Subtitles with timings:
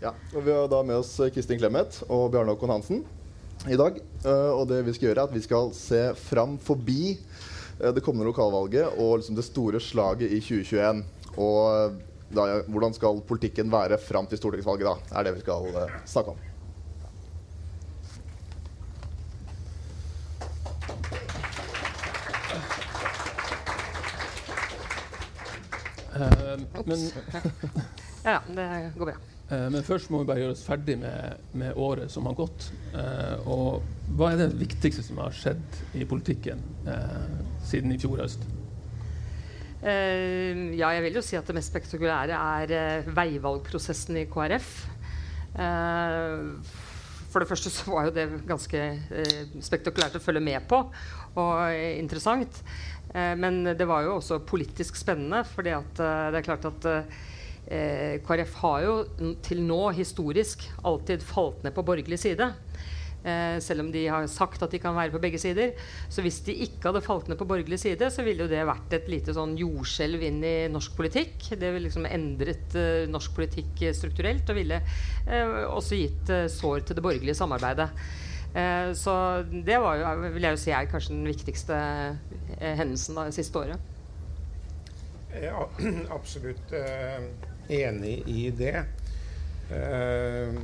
[0.00, 3.00] Ja, og Vi har da med oss Kristin Clemet og Bjarne Håkon Hansen
[3.64, 3.96] i dag.
[4.24, 8.04] Eh, og det vi skal gjøre er at vi skal se fram forbi eh, det
[8.04, 11.04] kommende lokalvalget og liksom det store slaget i 2021.
[11.40, 15.18] Og eh, da, hvordan skal politikken være fram til stortingsvalget, da?
[15.18, 16.46] er det vi skal uh, snakke om.
[26.10, 26.98] Uh, men,
[28.24, 29.16] Ja, det går bra.
[29.50, 32.70] Uh, men først må vi bare gjøre oss ferdig med, med året som har gått.
[32.94, 37.28] Uh, og hva er det viktigste som har skjedd i politikken eh,
[37.66, 38.42] siden i fjor høst?
[39.80, 44.70] Eh, ja, jeg vil jo si at det mest spektakulære er eh, veivalgprosessen i KrF.
[45.56, 46.76] Eh,
[47.30, 48.80] for det første så var jo det ganske
[49.62, 50.80] spektakulært å følge med på,
[51.38, 52.58] og interessant.
[53.14, 56.88] Men det var jo også politisk spennende, fordi det er klart at
[58.26, 58.96] KrF har jo
[59.46, 62.50] til nå historisk alltid falt ned på borgerlig side.
[63.20, 65.74] Eh, selv om de har sagt at de kan være på begge sider.
[66.08, 68.96] Så hvis de ikke hadde falt ned på borgerlig side, så ville jo det vært
[68.96, 71.50] et lite sånn jordskjelv inn i norsk politikk.
[71.52, 76.48] Det ville liksom endret eh, norsk politikk eh, strukturelt og ville eh, også gitt eh,
[76.52, 77.92] sår til det borgerlige samarbeidet.
[78.50, 79.12] Så
[79.46, 81.76] det var jo, vil jeg jo si er kanskje den viktigste
[82.58, 83.78] hendelsen da, det siste året.
[85.30, 86.74] Jeg er absolutt
[87.70, 88.74] enig i det.
[89.70, 90.58] Eh,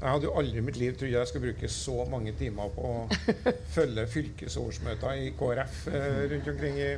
[0.00, 2.88] jeg hadde jo aldri i mitt liv trodd jeg skulle bruke så mange timer på
[2.88, 3.32] å
[3.74, 6.90] følge fylkesårsmøter i KrF eh, rundt omkring i,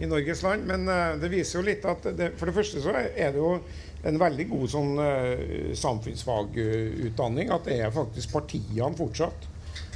[0.00, 0.64] i Norges land.
[0.68, 3.58] Men eh, det viser jo litt at det, for det første så er det jo
[4.08, 7.52] en veldig god sånn eh, samfunnsfagutdanning.
[7.52, 9.44] At det er faktisk partiene fortsatt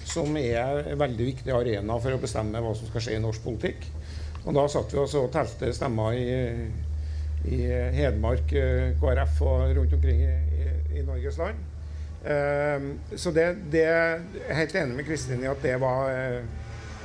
[0.07, 3.47] som er en veldig viktig arena for å bestemme hva som skal skje i norsk
[3.47, 3.89] politikk.
[4.45, 6.29] Og da satt vi også og telte stemmer i,
[7.49, 7.63] i
[7.97, 8.53] Hedmark
[9.01, 10.69] KrF og rundt omkring i, i,
[11.01, 11.65] i Norges land.
[12.27, 16.41] Eh, så det, det er helt enig med Kristin i at det var eh,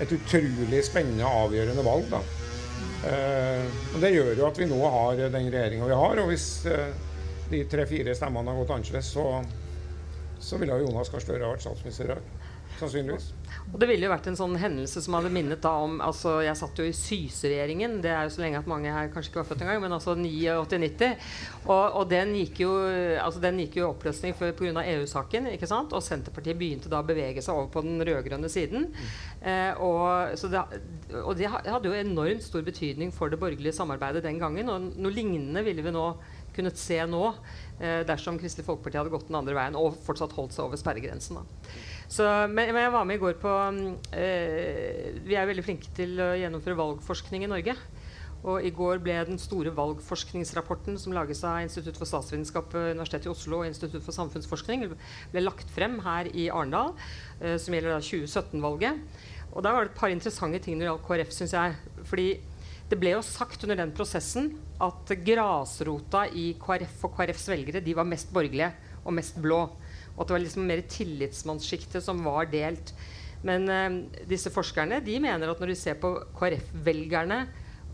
[0.01, 2.09] et utrolig spennende avgjørende valg.
[2.11, 2.21] da.
[3.09, 3.65] Eh,
[3.95, 6.21] og Det gjør jo at vi nå har den regjeringa vi har.
[6.23, 6.93] Og hvis eh,
[7.51, 9.25] de tre-fire stemmene har gått annerledes, så,
[10.41, 12.29] så ville Jonas Gahr Støre vært statsminister i dag.
[12.81, 13.29] Sannsynligvis.
[13.71, 16.57] Og det ville jo vært en sånn hendelse som hadde minnet da om altså Jeg
[16.59, 17.99] satt jo i Syse-regjeringen.
[18.03, 20.15] Det er jo så lenge at mange her kanskje ikke var født engang, men altså
[20.17, 21.29] 89-90.
[21.67, 22.71] Og, og den gikk jo
[23.21, 24.83] altså den gikk jo i oppløsning pga.
[24.91, 25.51] EU-saken.
[25.53, 25.93] ikke sant?
[25.95, 28.89] Og Senterpartiet begynte da å bevege seg over på den rød-grønne siden.
[29.41, 30.65] Eh, og, det,
[31.21, 34.71] og det hadde jo enormt stor betydning for det borgerlige samarbeidet den gangen.
[34.71, 36.07] Og noe lignende ville vi nå
[36.55, 37.23] kunnet se nå
[37.79, 41.39] eh, dersom Kristelig Folkeparti hadde gått den andre veien og fortsatt holdt seg over sperregrensen.
[41.39, 41.71] da.
[42.11, 43.83] Så, men, men jeg var med i går på mm,
[44.19, 47.75] eh, Vi er veldig flinke til å gjennomføre valgforskning i Norge.
[48.41, 53.29] Og i går ble den store valgforskningsrapporten som lages av Institutt for statsvitenskap ved Universitetet
[53.29, 54.87] i Oslo og Institutt for samfunnsforskning,
[55.31, 56.95] ble lagt frem her i Arendal,
[57.39, 59.05] eh, som gjelder 2017-valget.
[59.51, 61.77] Og der var det et par interessante ting når det gjaldt KrF, syns jeg.
[62.09, 62.27] Fordi
[62.91, 64.49] det ble jo sagt under den prosessen
[64.83, 68.73] at grasrota i KrF og KrFs velgere de var mest borgerlige
[69.05, 69.63] og mest blå.
[70.15, 72.93] Og at det var liksom mer tillitsmannssjiktet som var delt.
[73.47, 73.97] Men eh,
[74.29, 77.45] disse forskerne de mener at når de ser på KrF-velgerne,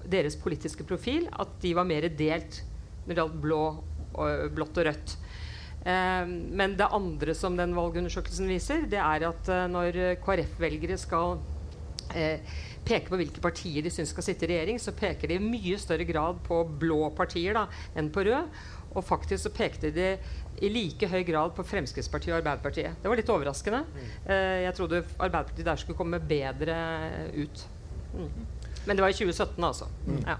[0.07, 2.61] deres politiske profil, at de var mer delt
[3.05, 5.17] når det gjaldt blå og, blått og rødt.
[5.87, 11.37] Eh, men det andre som den valgundersøkelsen viser, det er at eh, når KrF-velgere skal
[12.15, 12.39] eh,
[12.87, 15.79] peke på hvilke partier de syns skal sitte i regjering, så peker de i mye
[15.81, 17.67] større grad på blå partier da,
[17.97, 18.51] enn på rød.
[18.95, 20.11] Og faktisk så pekte de
[20.63, 22.97] i like høy grad på Fremskrittspartiet og Arbeiderpartiet.
[23.01, 23.83] Det var litt overraskende.
[24.25, 26.77] Eh, jeg trodde Arbeiderpartiet der skulle komme bedre
[27.37, 27.65] ut.
[28.15, 28.31] Mm.
[28.87, 29.89] Men det var i 2017, altså.
[30.25, 30.37] Ja.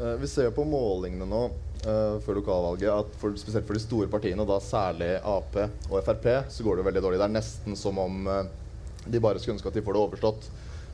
[0.00, 1.42] Eh, vi ser jo på målingene nå
[1.84, 5.56] eh, før lokalvalget at for, spesielt for de store partiene, og da særlig Ap
[5.90, 7.20] og Frp, så går det veldig dårlig.
[7.20, 8.42] Det er nesten som om eh,
[9.06, 10.50] de bare skulle ønske at de får det overstått.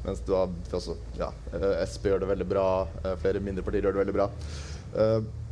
[0.06, 2.68] Mens du har, altså, ja, eh, Sp gjør det veldig bra,
[3.22, 4.30] flere mindre partier gjør det veldig bra.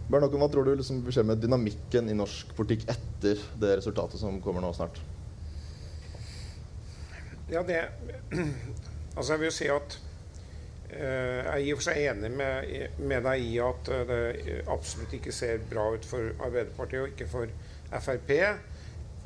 [0.05, 4.21] Bjørn Håkon, hva tror du liksom skjer med dynamikken i norsk politikk etter det resultatet
[4.21, 5.01] som kommer nå snart?
[7.51, 7.89] Ja, det
[9.17, 9.97] Altså, jeg vil si at
[10.91, 14.57] eh, jeg er i og for seg enig med, med deg i at eh, det
[14.75, 17.53] absolutt ikke ser bra ut for Arbeiderpartiet og ikke for
[17.95, 18.33] Frp.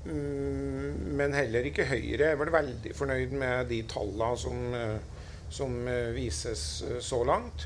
[0.05, 5.81] Mm, men heller ikke Høyre er vel veldig fornøyd med de tallene som, eh, som
[6.13, 6.69] vises
[7.01, 7.65] så langt.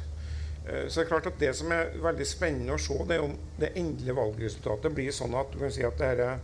[0.69, 3.27] Eh, så det er klart at det som er veldig spennende å se, det er
[3.27, 6.43] om det endelige valgresultatet blir sånn at du kan si at det her,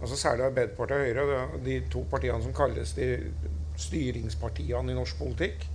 [0.00, 3.08] altså særlig Arbeiderpartiet og Høyre, de to partiene som kalles de
[3.80, 5.66] styringspartiene i norsk politikk,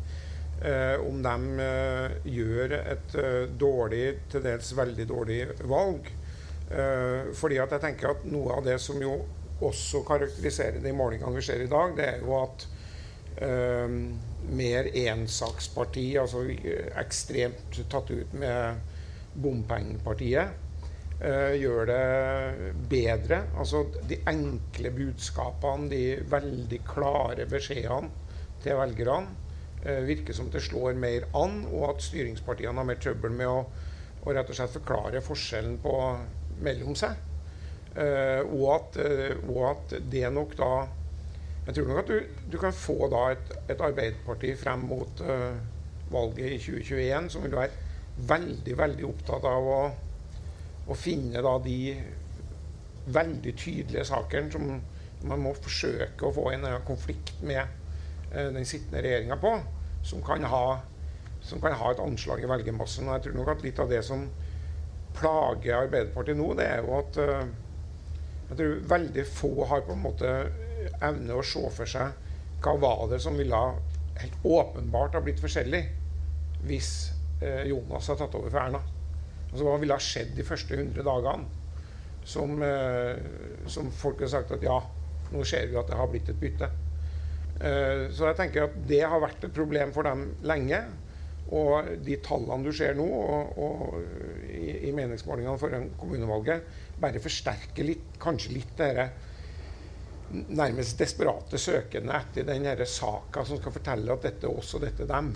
[0.61, 3.19] eh, om de eh, gjør et
[3.59, 6.15] dårlig, til dels veldig dårlig valg.
[6.69, 9.15] Fordi at jeg tenker at noe av det som jo
[9.65, 12.67] også karakteriserer de målingene vi ser i dag, det er jo at
[14.47, 16.45] mer ensaksparti, altså
[16.99, 18.79] ekstremt tatt ut med
[19.39, 20.55] bompengepartiet,
[21.21, 23.43] uh, gjør det bedre.
[23.59, 28.09] Altså de enkle budskapene, de veldig klare beskjedene
[28.63, 29.37] til velgerne,
[29.85, 33.63] uh, virker som det slår mer an, og at styringspartiene har mer trøbbel med å,
[34.25, 35.97] å rett og slett forklare forskjellen på,
[36.65, 37.25] mellom seg.
[37.89, 38.97] Uh, og, at,
[39.49, 40.73] og at det nok da
[41.69, 45.53] jeg tror nok at du, du kan få da et, et Arbeiderparti frem mot uh,
[46.09, 49.81] valget i 2021 som vil være veldig, veldig opptatt av å,
[50.89, 51.75] å finne da de
[53.13, 54.65] veldig tydelige sakene som
[55.29, 59.51] man må forsøke å få en konflikt med uh, den sittende regjeringa på,
[60.01, 60.63] som kan, ha,
[61.45, 63.05] som kan ha et anslag i velgermassen.
[63.05, 64.25] Og jeg tror nok at litt av det som
[65.19, 67.45] plager Arbeiderpartiet nå, det er jo at uh,
[68.49, 70.33] jeg tror veldig få har på en måte
[71.01, 72.27] evne å se for seg
[72.63, 73.59] hva var det som ville
[74.19, 75.83] helt åpenbart ha blitt forskjellig
[76.67, 76.91] hvis
[77.43, 78.81] eh, Jonas hadde tatt over for Erna.
[79.49, 81.47] Altså, hva ville ha skjedd de første 100 dagene
[82.27, 83.15] som, eh,
[83.71, 84.77] som folk har sagt at ja,
[85.31, 86.69] nå ser vi at det har blitt et bytte.
[87.59, 90.83] Eh, så jeg tenker at det har vært et problem for dem lenge.
[91.55, 96.67] Og de tallene du ser nå, og, og i, i meningsmålingene foran kommunevalget,
[97.01, 99.28] bare forsterker litt, kanskje litt det dette
[100.31, 105.05] nærmest desperate søkende etter den saka som skal fortelle at dette er oss og dette
[105.05, 105.31] er dem.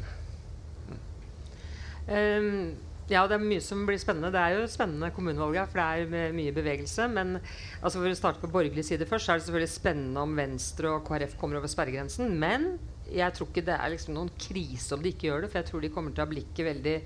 [2.03, 2.73] Um,
[3.11, 4.31] ja, det er mye som blir spennende.
[4.31, 7.07] Det er jo spennende kommunevalget, for det er mye bevegelse.
[7.11, 7.35] Men
[7.81, 10.93] altså for å starte på borgerlig side først, så er det selvfølgelig spennende om Venstre
[10.95, 12.31] og KrF kommer over sperregrensen.
[12.39, 12.77] Men
[13.11, 15.69] jeg tror ikke det er liksom noen krise om de ikke gjør det, for jeg
[15.69, 16.97] tror de kommer til å ha blikket veldig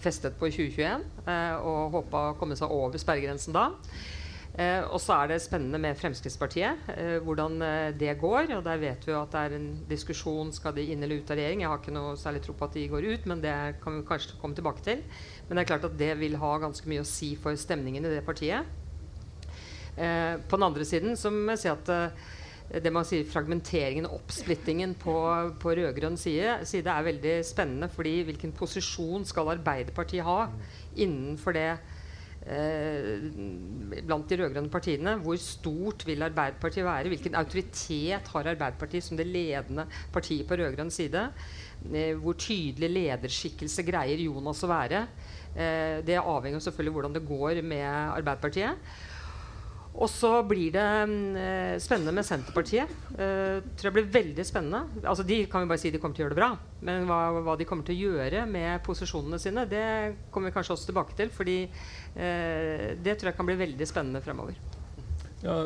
[0.00, 3.68] festet på 2021 eh, og håpa å komme seg over sperregrensen da.
[4.54, 8.52] Eh, og så er det spennende med Fremskrittspartiet, eh, hvordan eh, det går.
[8.54, 11.32] og Der vet vi jo at det er en diskusjon skal de inn eller ut
[11.32, 11.64] av regjering.
[11.64, 14.06] Jeg har ikke noe særlig tro på at de går ut, men det kan vi
[14.06, 15.02] kanskje komme tilbake til.
[15.48, 18.14] Men det er klart at det vil ha ganske mye å si for stemningen i
[18.14, 18.70] det partiet.
[19.98, 22.30] Eh, på den andre siden så må jeg si at eh,
[22.82, 25.16] det man sier fragmenteringen og oppsplittingen på,
[25.62, 27.90] på rød-grønn side, side, er veldig spennende.
[27.90, 30.46] fordi hvilken posisjon skal Arbeiderpartiet ha
[30.94, 31.68] innenfor det
[32.44, 35.16] blant de rød-grønne partiene.
[35.24, 37.08] Hvor stort vil Arbeiderpartiet være?
[37.08, 41.28] Hvilken autoritet har Arbeiderpartiet som det ledende partiet på rød-grønn side?
[41.92, 45.06] Eh, hvor tydelig lederskikkelse greier Jonas å være?
[45.54, 48.94] Eh, det avhenger selvfølgelig hvordan det går med Arbeiderpartiet.
[49.94, 50.84] Og så blir det
[51.38, 52.90] eh, spennende med Senterpartiet.
[53.14, 55.02] Eh, tror jeg blir veldig spennende.
[55.06, 56.48] Altså De kan vi bare si de kommer til å gjøre det bra.
[56.88, 59.84] Men hva, hva de kommer til å gjøre med posisjonene sine, det
[60.34, 61.30] kommer vi kanskje også tilbake til.
[61.30, 64.58] fordi eh, det tror jeg kan bli veldig spennende fremover.
[65.44, 65.60] Ja,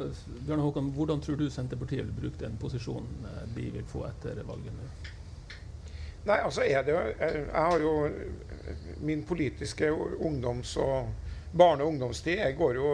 [0.45, 4.75] Bjørn Håkon, Hvordan tror du Senterpartiet vil bruke den posisjonen de vil få etter valget?
[4.75, 5.15] nå?
[6.29, 7.15] Nei, altså er det jeg,
[7.47, 7.93] jeg har jo
[9.07, 9.89] min politiske
[10.21, 11.15] ungdoms- og
[11.56, 12.39] barne- og ungdomstid.
[12.39, 12.89] Jeg går jo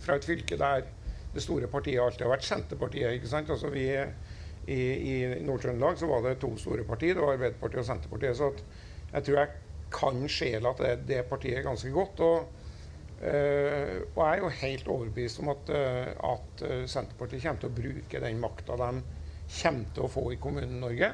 [0.00, 0.86] fra et fylke der
[1.34, 3.12] det store partiet alltid har vært Senterpartiet.
[3.12, 3.50] ikke sant?
[3.50, 3.88] Altså vi,
[4.70, 4.80] I
[5.10, 7.14] i Nord-Trøndelag så var det to store partier.
[7.14, 8.36] Det var Arbeiderpartiet og Senterpartiet.
[8.36, 8.52] Så
[9.12, 9.48] jeg tror jeg
[9.94, 12.20] kan sjela til det, det partiet ganske godt.
[12.20, 12.48] Og,
[13.22, 17.70] øh, og, jeg er jo helt overbevist om at, øh, at eh, Senterpartiet kommer til
[17.70, 18.90] å bruke den makta de
[19.60, 21.12] kommer til å få i Kommune-Norge,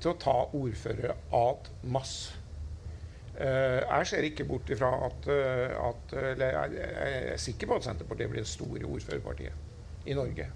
[0.00, 2.47] til å ta ordførere ad masse.
[3.38, 6.86] Uh, jeg ser ikke bort ifra at, uh, at eller jeg,
[7.32, 10.48] er sikker på at Senterpartiet blir det store ordførerpartiet i Norge.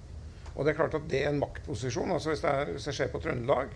[0.57, 2.11] Og det er klart at det er en maktposisjon.
[2.11, 3.71] altså Hvis jeg, hvis jeg ser på Trøndelag,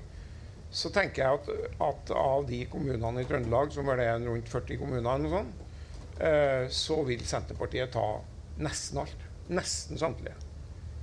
[0.70, 4.80] så tenker jeg at, at, av de kommunene i Trøndelag, som er det rundt 40
[4.82, 5.62] kommuner, sånt,
[6.74, 8.04] så vil Senterpartiet ta
[8.60, 9.24] nesten alt.
[9.48, 10.34] Nesten samtlige.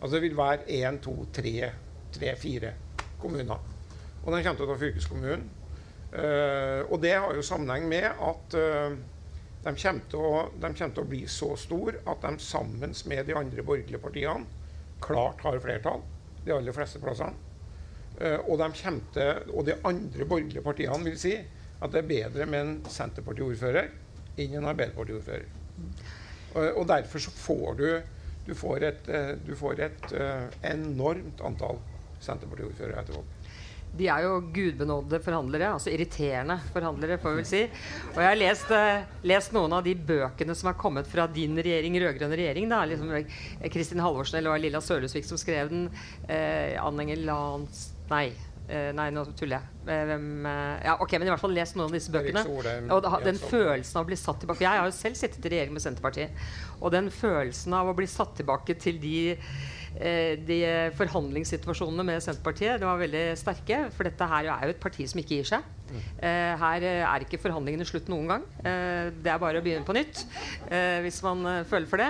[0.02, 1.72] Altså det vil være én, to, tre,
[2.12, 2.74] tre, fire
[3.22, 3.60] kommuner.
[4.24, 5.46] Og den kommer til å ta fylkeskommunen.
[6.14, 8.94] Uh, og det har jo sammenheng med at uh,
[9.64, 13.38] de, kommer å, de, kommer til å, bli så store at de sammen med de
[13.40, 14.46] andre borgerlige partiene
[15.02, 16.04] klart har flertall
[16.44, 17.34] de aller fleste plassene.
[18.20, 22.46] Uh, og, de til, og, de andre borgerlige partiene vil si at det er bedre
[22.46, 23.90] med en Senterparti-ordfører
[24.38, 25.50] enn en Arbeiderparti-ordfører.
[26.78, 27.88] og derfor så får du,
[28.46, 29.10] du får et,
[29.46, 30.14] du får et
[30.70, 31.82] enormt antall
[32.22, 33.33] Senterparti-ordførere etter valget.
[33.98, 35.74] De er jo gudbenådede forhandlere.
[35.76, 37.64] Altså irriterende forhandlere, får vi vel si.
[38.14, 41.58] Og jeg har lest, uh, lest, noen av de bøkene som er kommet fra din
[41.60, 42.70] regjering, rød-grønn regjering.
[42.72, 43.14] da, liksom
[43.74, 45.86] Kristin Halvorsen eller Lilla Sølhusvik som skrev den.
[46.26, 48.32] Uh, Ann Lans Nei.
[48.64, 49.70] Uh, nei, nå tuller jeg.
[49.84, 52.46] Hvem Ja, ok, men i hvert fall lest noen av disse bøkene.
[52.96, 55.76] Og den følelsen av å bli satt tilbake Jeg har jo selv sittet i regjering
[55.76, 56.44] med Senterpartiet.
[56.80, 60.60] Og den følelsen av å bli satt tilbake til de Eh, de
[60.98, 63.86] forhandlingssituasjonene med Senterpartiet det var veldig sterke.
[63.94, 65.72] For dette her er jo et parti som ikke gir seg.
[65.94, 68.46] Eh, her er ikke forhandlingene slutt noen gang.
[68.64, 70.24] Eh, det er bare å begynne på nytt
[71.04, 72.10] hvis man føler for det.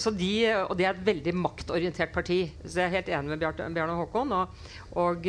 [0.00, 0.30] så de,
[0.68, 2.38] og det er et veldig maktorientert parti.
[2.62, 4.32] Så jeg er helt enig med Bjarne Håkon.
[4.36, 4.68] Og,
[5.02, 5.26] og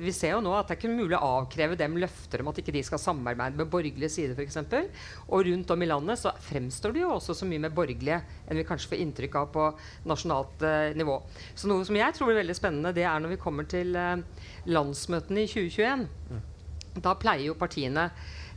[0.00, 2.60] vi ser jo nå at det er ikke mulig å avkreve dem løfter om at
[2.62, 4.58] ikke de skal samarbeide med borgerlige sider f.eks.
[5.28, 8.60] Og rundt om i landet så fremstår de jo også så mye mer borgerlige enn
[8.60, 9.68] vi kanskje får inntrykk av på
[10.08, 10.66] nasjonalt
[10.98, 11.20] nivå.
[11.54, 13.96] Så noe som jeg tror blir veldig spennende, det er når vi kommer til
[14.66, 16.06] landsmøtene i 2021.
[16.32, 16.42] Mm.
[17.02, 18.08] Da pleier jo partiene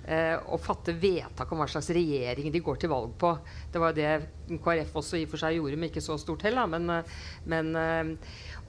[0.08, 3.34] eh, å fatte vedtak om hva slags regjering de går til valg på.
[3.72, 4.12] Det var det
[4.50, 6.70] KrF også i og for seg gjorde men ikke så stort heller.
[6.72, 7.18] Men, eh,
[7.50, 8.14] men, eh,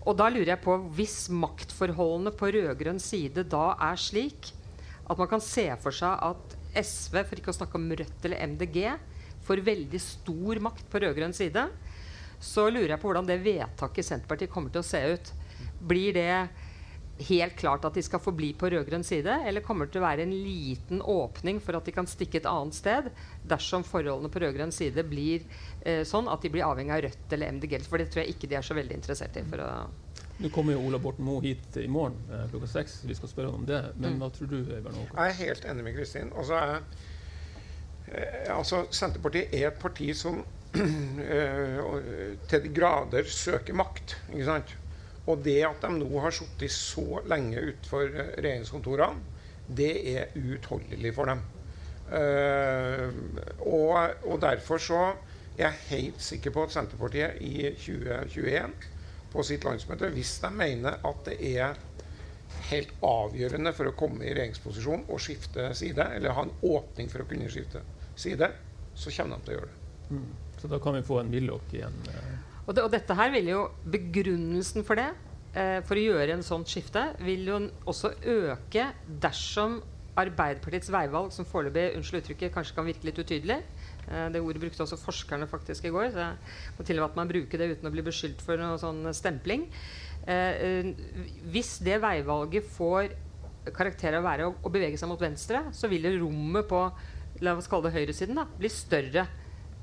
[0.04, 4.52] og da lurer jeg på hvis maktforholdene på rød-grønn side da er slik
[5.10, 8.44] at man kan se for seg at SV, for ikke å snakke om Rødt eller
[8.52, 8.84] MDG,
[9.42, 11.64] får veldig stor makt på rød-grønn side,
[12.40, 15.32] så lurer jeg på hvordan det vedtaket i Senterpartiet kommer til å se ut.
[15.90, 16.32] Blir det
[17.28, 20.24] helt klart at de skal forbli på rød-grønn side, eller kommer det til å være
[20.24, 23.10] en liten åpning for at de kan stikke et annet sted
[23.48, 25.44] dersom forholdene på rød-grønn side blir
[25.84, 27.76] eh, sånn at de blir avhengig av Rødt eller MDG?
[27.84, 29.44] For det tror jeg ikke de er så veldig interessert i.
[30.40, 33.02] Nå kommer jo Ola Borten Moe hit i morgen eh, klokka seks.
[33.04, 33.82] Vi skal spørre ham om det.
[33.98, 34.22] Men mm.
[34.22, 34.60] hva tror du?
[34.70, 35.04] Bernå?
[35.10, 36.32] Jeg er helt enig med Kristin.
[36.32, 36.62] Altså,
[38.08, 40.59] eh, altså, Senterpartiet er et parti som eh,
[42.50, 44.16] til de grader søker makt.
[44.32, 44.76] ikke sant?
[45.30, 49.20] Og det at de nå har sittet så lenge utenfor eh, regjeringskontorene,
[49.70, 51.42] det er uutholdelig for dem.
[52.10, 53.92] Og,
[54.26, 55.02] og, derfor så
[55.54, 58.72] er jeg helt sikker på at Senterpartiet i 2021
[59.30, 61.78] på sitt landsmøte, hvis de mener at det er
[62.70, 67.22] helt avgjørende for å komme i regjeringsposisjon og skifte side, eller ha en åpning for
[67.22, 67.84] å kunne skifte
[68.18, 68.50] side,
[68.90, 69.76] så kommer de til å gjøre det.
[70.60, 71.96] Så da kan vi få en Willoch igjen?
[72.08, 72.38] Uh
[72.70, 75.08] og, det, og, dette her vil jo Begrunnelsen for det,
[75.58, 77.56] eh, for å gjøre en sånt skifte, vil jo
[77.90, 78.84] også øke
[79.22, 79.80] dersom
[80.20, 84.84] Arbeiderpartiets veivalg, som foreløpig unnskyld uttrykket, kanskje kan virke litt utydelig eh, Det ordet brukte
[84.84, 86.10] også forskerne faktisk i går.
[86.12, 89.02] Så jeg må til at man bruker det uten å bli beskyldt for noe sånn
[89.16, 89.66] stempling.
[90.26, 90.90] Eh, eh,
[91.54, 93.14] hvis det veivalget får
[93.76, 96.84] karakter av å være å, å, bevege seg mot venstre, så vil rommet på
[97.44, 99.26] la oss kalle det høyresiden da, bli større.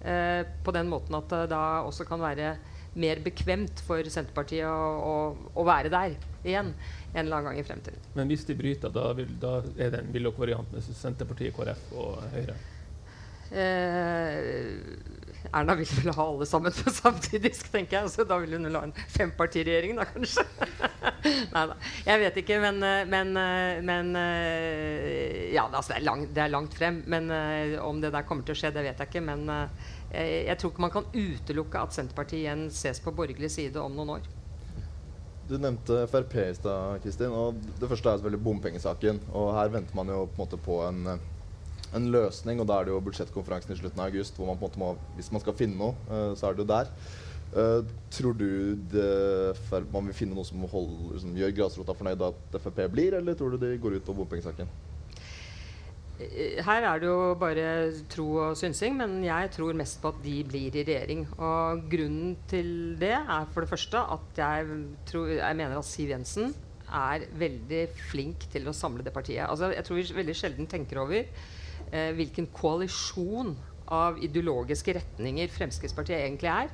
[0.01, 2.55] Eh, på den måten at det da også kan være
[2.97, 5.15] mer bekvemt for Senterpartiet å, å,
[5.53, 6.15] å, være der
[6.47, 6.71] igjen
[7.13, 8.01] en eller annen gang i fremtiden.
[8.17, 11.91] Men hvis de bryter, da, vil, da er det en villok variant med Senterpartiet, KrF
[11.97, 12.57] og Høyre?
[13.47, 14.73] Eh,
[15.55, 18.11] Erna vil vel ha alle sammen på samtidig, tenker jeg.
[18.13, 20.45] Så da vil hun vel ha en fempartiregjering, da kanskje.
[21.53, 21.77] Nei da.
[22.07, 23.33] Jeg vet ikke, men, men,
[23.87, 24.11] men
[25.53, 27.03] Ja, altså, det, er langt, det, er langt, frem.
[27.09, 27.31] Men
[27.83, 29.25] om det der kommer til å skje, det vet jeg ikke.
[29.27, 33.81] Men jeg, jeg, tror ikke man kan utelukke at Senterpartiet igjen ses på borgerlig side
[33.81, 34.27] om noen år.
[35.47, 37.31] Du nevnte Frp i stad, Kristin.
[37.31, 39.21] og Det første er selvfølgelig bompengesaken.
[39.31, 41.05] og Her venter man jo på en måte på en,
[41.95, 42.59] en, løsning.
[42.59, 44.81] og Da er det jo budsjettkonferansen i slutten av august hvor man på en måte
[44.81, 46.91] må, hvis man skal finne noe, uh, så er det jo der.
[47.47, 47.79] Uh,
[48.11, 49.55] tror du det,
[49.93, 53.55] man vil finne noe som, holder, som gjør grasrota fornøyd at Frp blir, eller tror
[53.55, 54.69] du de går ut på bompengesaken?
[56.17, 57.65] Eh, her er det jo bare
[58.09, 61.27] tro og synsing, men jeg tror mest på at de blir i regjering.
[61.37, 64.79] Og grunnen til det er for det første at jeg,
[65.09, 66.55] tror, jeg mener at Siv Jensen
[66.87, 69.45] er veldig flink til å samle det partiet.
[69.45, 71.27] Altså, jeg tror vi veldig sjelden tenker over
[71.91, 73.55] eh, hvilken koalisjon
[73.93, 76.73] av ideologiske retninger Fremskrittspartiet egentlig er.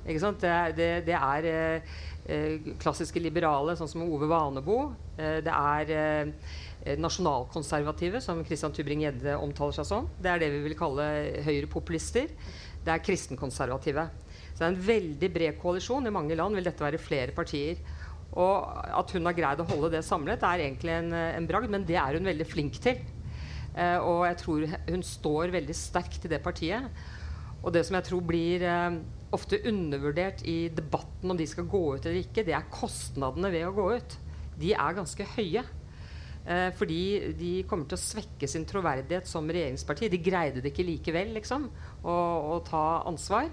[0.00, 4.80] Det, det, det, er eh, klassiske liberale, sånn som Ove Vanebo.
[5.20, 6.34] Eh, det er
[6.80, 10.06] Eh, nasjonalkonservative, som Christian Tybring-Gjedde omtaler seg som.
[10.16, 11.04] Det er det vi vil kalle
[11.44, 12.30] høyrepopulister.
[12.80, 14.06] Det er kristenkonservative.
[14.54, 16.08] Så det er en veldig bred koalisjon.
[16.08, 17.82] I mange land vil dette være flere partier.
[18.32, 18.64] Og
[18.96, 21.98] at hun har greid å holde det samlet, er egentlig en, en bragd, men det
[22.00, 23.02] er hun veldig flink til.
[23.76, 27.02] Eh, og jeg tror hun står veldig sterkt i det partiet.
[27.60, 29.00] Og det som jeg tror blir eh,
[29.36, 33.68] ofte undervurdert i debatten om de skal gå ut eller ikke, det er kostnadene ved
[33.68, 34.16] å gå ut.
[34.60, 35.64] De er ganske høye.
[36.40, 37.02] Eh, fordi
[37.36, 40.08] de kommer til å svekke sin troverdighet som regjeringsparti.
[40.10, 41.68] De greide det ikke likevel, liksom,
[42.02, 42.16] å,
[42.56, 43.50] å ta ansvar.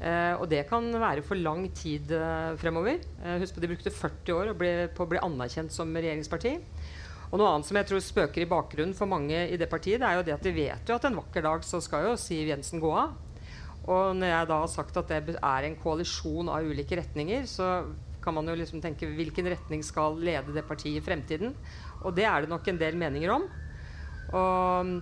[0.00, 3.02] Eh, og det kan være for lang tid eh, fremover.
[3.20, 4.52] Eh, husk på De brukte 40 år
[4.96, 6.54] på å bli anerkjent som regjeringsparti.
[7.30, 10.08] Og noe annet som jeg tror spøker i bakgrunnen for mange i det partiet, det
[10.08, 12.50] er jo det at de vet jo at en vakker dag så skal jo Siv
[12.50, 13.14] Jensen gå av.
[13.90, 17.86] Og når jeg da har sagt at det er en koalisjon av ulike retninger, så
[18.20, 21.54] kan man jo liksom tenke hvilken retning skal lede det partiet i fremtiden.
[22.02, 23.46] Og det er det nok en del meninger om.
[24.36, 24.92] Og,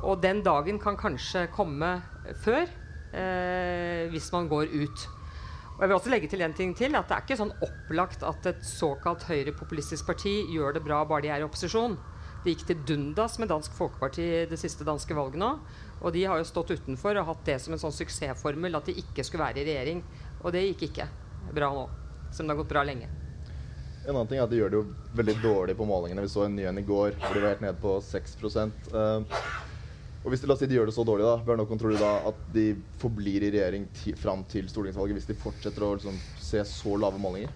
[0.00, 1.98] og den dagen kan kanskje komme
[2.44, 5.08] før eh, hvis man går ut.
[5.78, 8.24] Og jeg vil også legge til en ting til, at Det er ikke sånn opplagt
[8.26, 11.94] at et såkalt høyrepopulistisk parti gjør det bra bare de er i opposisjon.
[12.42, 15.52] Det gikk til dundas med Dansk Folkeparti i det siste danske valget nå.
[16.02, 18.96] Og de har jo stått utenfor og hatt det som en sånn suksessformel at de
[18.98, 20.02] ikke skulle være i regjering.
[20.42, 21.06] Og det gikk ikke
[21.54, 21.86] bra nå.
[22.34, 23.06] Som det har gått bra lenge.
[24.02, 26.26] En annen ting er at De gjør det jo veldig dårlig på målingene.
[26.26, 29.22] Vi så en ny en i går hvor de var helt nede på 6 uh,
[30.28, 31.96] og hvis de, la oss si de gjør det så dårlig, da, Bjørn tror du
[31.96, 32.66] da at de
[33.00, 33.86] forblir i regjering
[34.20, 37.54] fram til stortingsvalget hvis de fortsetter å liksom, se så lave målinger?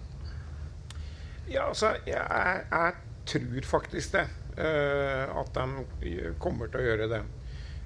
[1.51, 2.95] Ja, altså, jeg, jeg
[3.29, 4.23] tror faktisk det.
[4.57, 7.19] Uh, at de kommer til å gjøre det.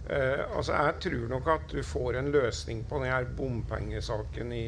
[0.07, 4.67] Uh, altså, Jeg tror nok at du får en løsning på denne bompengesaken i,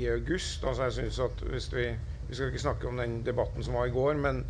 [0.00, 0.64] i august.
[0.64, 1.90] Altså, jeg synes at hvis vi,
[2.28, 4.46] vi skal ikke snakke om den debatten som var i går, men,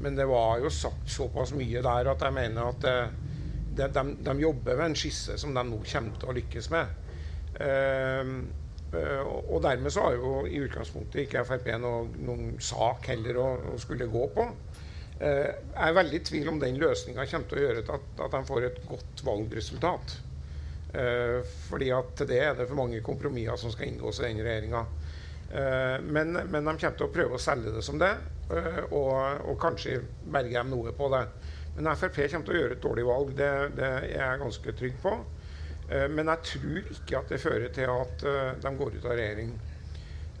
[0.00, 3.29] men det var jo sagt såpass mye der at jeg mener at uh,
[3.76, 6.96] de, de, de, jobber med en skisse som de nå kommer til å lykkes med.
[7.60, 8.32] Uh,
[8.94, 13.48] uh, og dermed så har jo i utgangspunktet ikke Frp noen, noen sak heller å,
[13.74, 14.48] å, skulle gå på.
[15.20, 18.36] Uh, jeg er veldig i tvil om den løsninga kommer til å gjøre at, at
[18.36, 20.18] de får et godt valgresultat.
[20.90, 24.44] Uh, fordi at til det er det for mange kompromisser som skal inngås i den
[24.46, 24.86] regjeringa.
[25.50, 28.12] Men, men, de kommer til å prøve å selge det som det,
[28.94, 29.16] og,
[29.50, 29.96] og kanskje
[30.30, 31.24] berge dem noe på det.
[31.74, 34.96] Men Frp kommer til å gjøre et dårlig valg, det, det er jeg ganske trygg
[35.02, 35.12] på.
[35.90, 39.16] Uh, men jeg tror ikke at det fører til at uh, de går ut av
[39.16, 39.54] regjering.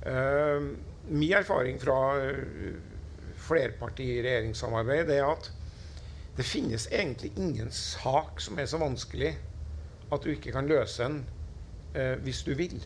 [0.06, 0.70] Uh,
[1.10, 1.96] min erfaring fra
[3.40, 5.48] flerpartiregjeringssamarbeid er at
[6.36, 9.32] det finnes egentlig ingen sak som er så vanskelig
[10.12, 11.22] at du ikke kan løse den
[12.22, 12.76] hvis du vil.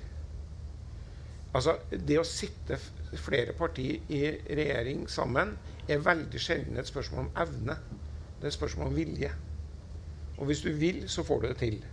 [1.55, 2.79] Altså, Det å sitte
[3.21, 4.23] flere partier i
[4.57, 5.53] regjering sammen
[5.87, 7.77] er veldig sjelden et spørsmål om evne.
[8.45, 9.31] Det er et spørsmål om vilje.
[10.37, 11.85] Og hvis du vil, så får du det til.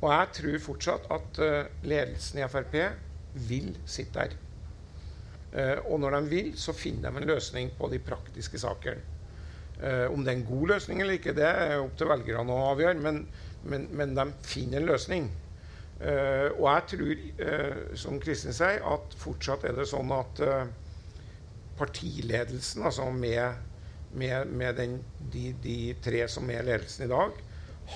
[0.00, 2.74] Og jeg tror fortsatt at uh, ledelsen i Frp
[3.48, 4.34] vil sitte der.
[5.54, 9.00] Uh, og når de vil, så finner de en løsning på de praktiske sakene.
[9.78, 12.68] Uh, om det er en god løsning eller ikke, det er opp til velgerne å
[12.74, 13.24] avgjøre, men,
[13.64, 15.32] men, men de finner en løsning.
[16.58, 17.24] og jeg tror,
[17.94, 20.40] som Kristin sier, at fortsatt er det sånn at
[21.76, 23.69] partiledelsen, altså med
[24.12, 24.98] med, med den,
[25.32, 27.38] de, de, tre som er ledelsen i dag,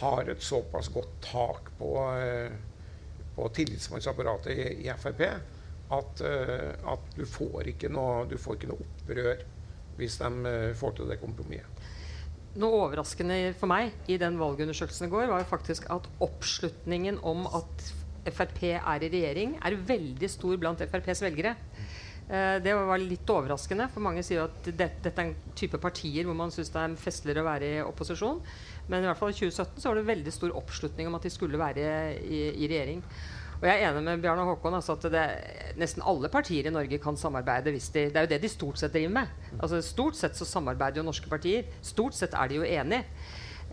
[0.00, 2.54] har et såpass godt tak på, eh,
[3.34, 5.22] på tillitsmannsapparatet i, i Frp
[5.94, 9.44] at, eh, at, du får ikke noe, du får ikke noe opprør
[9.98, 11.90] hvis de eh, får til det kompromisset.
[12.58, 17.48] Noe overraskende for meg i den valgundersøkelsen i går var jo faktisk at oppslutningen om
[17.50, 17.90] at
[18.24, 21.56] Frp er i regjering, er veldig stor blant FrPs velgere.
[22.24, 26.24] Eh, det var litt overraskende, for mange sier at det, dette er en type partier
[26.24, 28.40] hvor man syns det er festligere å være i opposisjon.
[28.88, 31.32] Men i hvert fall i 2017 så var det veldig stor oppslutning om at de
[31.32, 31.88] skulle være
[32.24, 33.04] i, i regjering.
[33.60, 35.22] Og jeg er enig med Bjarne Håkon altså at det,
[35.80, 37.72] nesten alle partier i Norge kan samarbeide.
[37.72, 39.30] hvis de, Det er jo det de stort sett driver med.
[39.56, 41.70] Altså Stort sett så samarbeider jo norske partier.
[41.80, 43.04] Stort sett er de jo enige.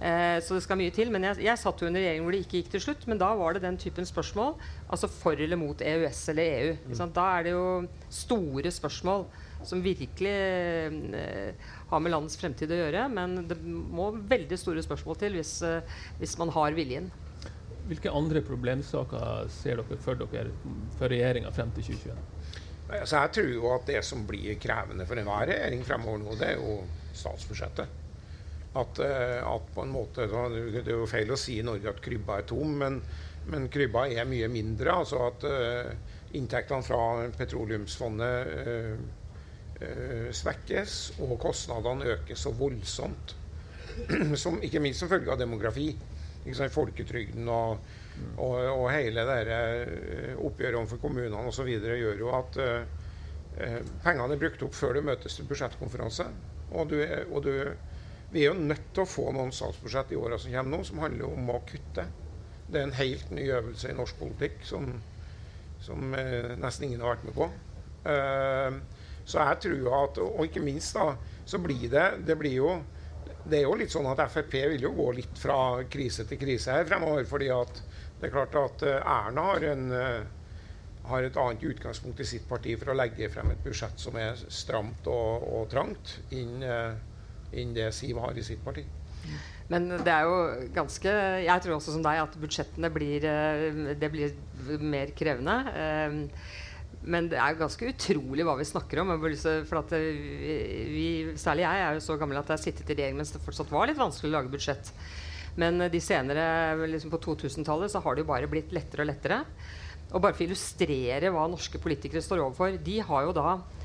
[0.02, 1.12] Eh, så det skal mye til.
[1.14, 3.06] Men jeg, jeg satt jo under regjering hvor det ikke gikk til slutt.
[3.10, 4.56] Men da var det den typen spørsmål.
[4.90, 6.76] Altså for eller mot EØS eller EU.
[6.90, 7.14] Mm.
[7.16, 7.66] Da er det jo
[8.22, 9.28] store spørsmål
[9.68, 13.06] som virkelig eh, har med landets fremtid å gjøre.
[13.14, 17.12] Men det må veldig store spørsmål til hvis, eh, hvis man har viljen.
[17.92, 20.52] Hvilke andre problemsaker ser dere for dere
[21.00, 22.28] for regjeringa frem til 2021?
[22.92, 26.50] Altså, jeg tror jo at det som blir krevende for enhver regjering fremover nå, det
[26.54, 26.82] er jo
[27.16, 28.00] statsbudsjettet.
[28.74, 32.00] At, eh, at, på en måte Det er jo feil å si i Norge at
[32.04, 33.02] krybba er tom, men,
[33.52, 34.94] men krybba er mye mindre.
[35.02, 35.90] Altså at uh,
[36.40, 37.02] inntektene fra
[37.36, 38.94] petroleumsfondet uh,
[39.82, 43.36] uh, svekkes, og kostnadene øker så voldsomt.
[44.40, 45.90] Som, ikke minst som følge av demografi.
[46.72, 47.82] Folketrygden og,
[48.40, 51.68] og, og, hele det oppgjøret overfor kommunene osv.
[51.76, 52.58] gjør jo at
[54.02, 56.26] pengene er brukt opp før det møtes til budsjettkonferanse.
[56.72, 57.52] Og du, og du
[58.32, 61.02] vi er jo nødt til å få noen statsbudsjett i åra som kommer nå, som
[61.04, 62.06] handler om å kutte.
[62.72, 64.88] Det er en helt ny øvelse i norsk politikk som,
[65.84, 67.50] som eh, nesten ingen har vært med på.
[68.02, 68.80] Uh,
[69.30, 71.12] så jeg tror at Og ikke minst, da,
[71.46, 72.72] så blir det Det blir jo
[73.46, 76.74] det er jo litt sånn at Frp vil jo gå litt fra krise til krise
[76.74, 77.26] her fremover.
[77.30, 77.82] fordi at
[78.20, 82.48] det er klart at uh, Erna har en, uh, har et annet utgangspunkt i sitt
[82.50, 86.18] parti for å legge frem et budsjett som er stramt og, og trangt,
[87.54, 88.86] enn det Siv har i sitt parti.
[89.72, 91.12] Men det er jo ganske
[91.46, 93.24] Jeg tror også som deg at budsjettene blir,
[94.00, 94.34] det blir
[94.82, 95.56] mer krevende.
[97.02, 99.14] Men det er jo ganske utrolig hva vi snakker om.
[99.70, 101.08] For at vi,
[101.40, 103.72] særlig jeg er jo så gammel at jeg har sittet i regjering mens det fortsatt
[103.74, 104.92] var litt vanskelig å lage budsjett.
[105.60, 106.44] Men de senere,
[106.88, 109.42] liksom på 2000-tallet så har det jo bare blitt lettere og lettere.
[110.12, 113.81] Og bare for å illustrere hva norske politikere står overfor De har jo da eh,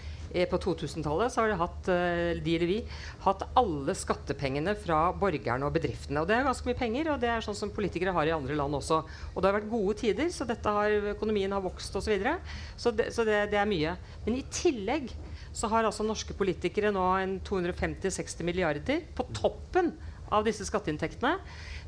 [0.50, 2.78] på 2000-tallet så har de hatt, eh, de eller vi,
[3.24, 6.22] hatt alle skattepengene fra borgerne og bedriftene.
[6.22, 8.56] Og det er ganske mye penger, og det er sånn som politikere har i andre
[8.58, 9.02] land også.
[9.34, 12.06] Og det har vært gode tider, så har, økonomien har vokst osv.
[12.06, 12.36] Så, videre.
[12.78, 13.96] så, det, så det, det er mye.
[14.26, 15.10] Men i tillegg
[15.56, 19.94] så har altså norske politikere nå en 250-60 milliarder på toppen
[20.34, 21.36] av disse skatteinntektene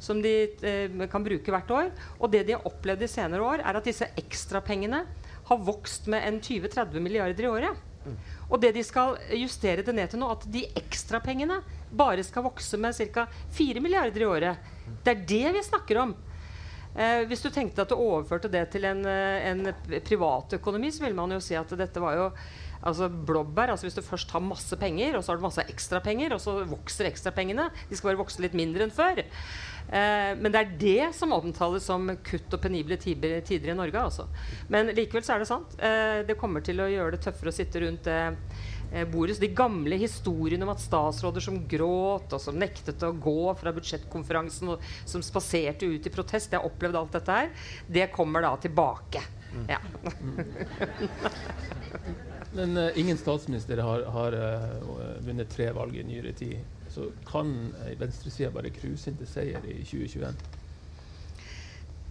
[0.02, 1.90] som de eh, kan bruke hvert år.
[2.18, 5.04] Og det de har opplevd i senere år, er at disse ekstrapengene
[5.48, 7.84] har vokst med en 20-30 milliarder i året.
[8.48, 12.80] Og det de skal justere det ned til nå, at de ekstrapengene bare skal vokse
[12.80, 13.26] med ca.
[13.56, 14.72] 4 milliarder i året.
[15.04, 16.16] Det er det vi snakker om.
[16.98, 21.18] Eh, hvis du tenkte at du overførte det til en, eh, en privatøkonomi, så ville
[21.18, 22.30] man jo si at dette var jo
[22.82, 23.70] altså blåbær.
[23.70, 26.64] altså Hvis du først har masse penger, og så har du masse ekstrapenger, og så
[26.64, 29.22] vokser ekstrapengene De skal bare vokse litt mindre enn før.
[29.88, 34.02] Eh, men det er det som omtales som kutt og penible tider, tider i Norge.
[34.02, 34.26] Altså.
[34.72, 35.78] Men likevel så er det sant.
[35.80, 38.32] Eh, det kommer til å gjøre det tøffere å sitte rundt eh,
[39.08, 39.38] bordet.
[39.38, 43.72] Så de gamle historiene om at statsråder som gråt, og som nektet å gå fra
[43.76, 47.52] budsjettkonferansen, og som spaserte ut i protest, jeg har opplevd alt dette her,
[47.88, 49.24] det kommer da tilbake.
[49.48, 49.68] Mm.
[49.72, 49.80] Ja.
[52.58, 57.52] Men uh, ingen statsminister har, har uh, vunnet tre valg i nyere tid så kan
[58.00, 60.40] venstresida bare cruise inn til seier i 2021?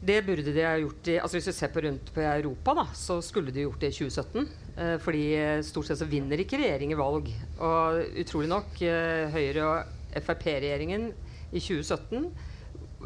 [0.08, 2.86] Det burde de ha gjort i, altså Hvis vi ser på rundt på Europa, da,
[2.95, 4.50] så skulle de gjort det i 2017.
[4.78, 5.23] Eh, fordi
[5.65, 7.32] stort sett så vinner ikke regjeringer valg.
[7.58, 11.10] Og utrolig nok, eh, Høyre- og Frp-regjeringen
[11.52, 12.28] i 2017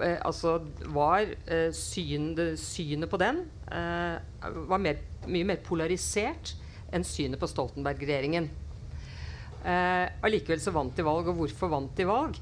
[0.02, 0.58] eh, altså
[0.94, 4.18] var eh, syn, synet på den eh,
[4.70, 6.56] var mer, mye mer polarisert
[6.92, 8.50] enn synet på Stoltenberg-regjeringen.
[9.62, 11.30] Eh, allikevel så vant de valg.
[11.32, 12.40] Og hvorfor vant de valg?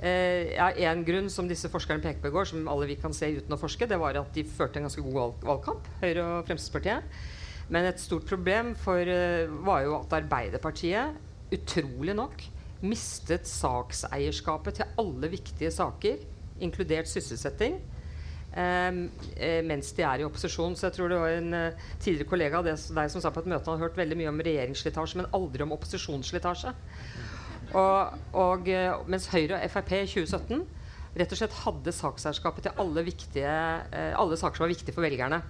[0.00, 0.54] Eh,
[0.86, 3.52] en grunn som disse forskerne peker på i går, som alle vi kan se uten
[3.52, 7.20] å forske, det var at de førte en ganske god valg valgkamp, Høyre og Fremskrittspartiet.
[7.70, 11.14] Men et stort problem for, eh, var jo at Arbeiderpartiet,
[11.52, 12.42] utrolig nok,
[12.82, 16.16] mistet sakseierskapet til alle viktige saker,
[16.60, 17.80] inkludert sysselsetting.
[18.58, 19.04] Ehm,
[19.36, 20.74] eh, mens de er i opposisjon.
[20.76, 23.50] Så jeg tror det var en uh, tidligere kollega av deg som sa på et
[23.52, 26.74] møte han har hørt veldig mye om regjeringsslitasje, men aldri om opposisjonsslitasje.
[27.70, 30.66] Og, og uh, mens Høyre og Frp i 2017
[31.20, 33.54] rett og slett hadde sakseierskapet til alle, viktige,
[33.90, 35.40] alle saker som var viktige for velgerne.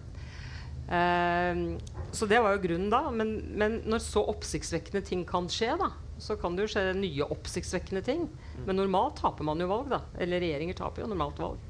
[0.90, 1.74] Ehm,
[2.16, 3.02] så det var jo grunnen da.
[3.12, 7.28] Men, men, når så oppsiktsvekkende ting kan skje, da, så kan det jo skje nye
[7.36, 8.24] oppsiktsvekkende ting.
[8.64, 10.00] Men normalt taper man jo valg, da.
[10.16, 11.60] Eller regjeringer taper jo normalt valg.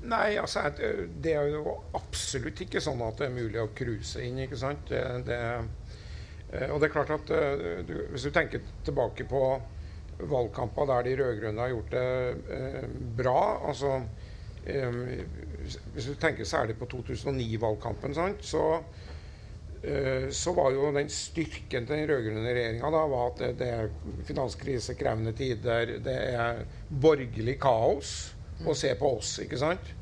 [0.00, 0.62] Nei, altså
[1.20, 4.38] det er jo absolutt ikke sånn at det er mulig å cruise inn.
[4.46, 4.88] ikke sant?
[4.88, 5.40] Det,
[6.48, 9.42] eh, og det er klart at eh, du, Hvis du tenker tilbake på
[10.30, 12.08] valgkamper der de rød-grønne har gjort det
[12.56, 14.00] eh, bra altså
[14.64, 14.98] eh,
[15.94, 18.64] Hvis du tenker særlig på 2009-valgkampen, så,
[19.84, 23.94] eh, så var jo den styrken til den rød-grønne regjeringa at det, det er
[24.28, 28.32] finanskrise, krevende tider, det er borgerlig kaos
[28.66, 29.94] og se på oss, ikke sant?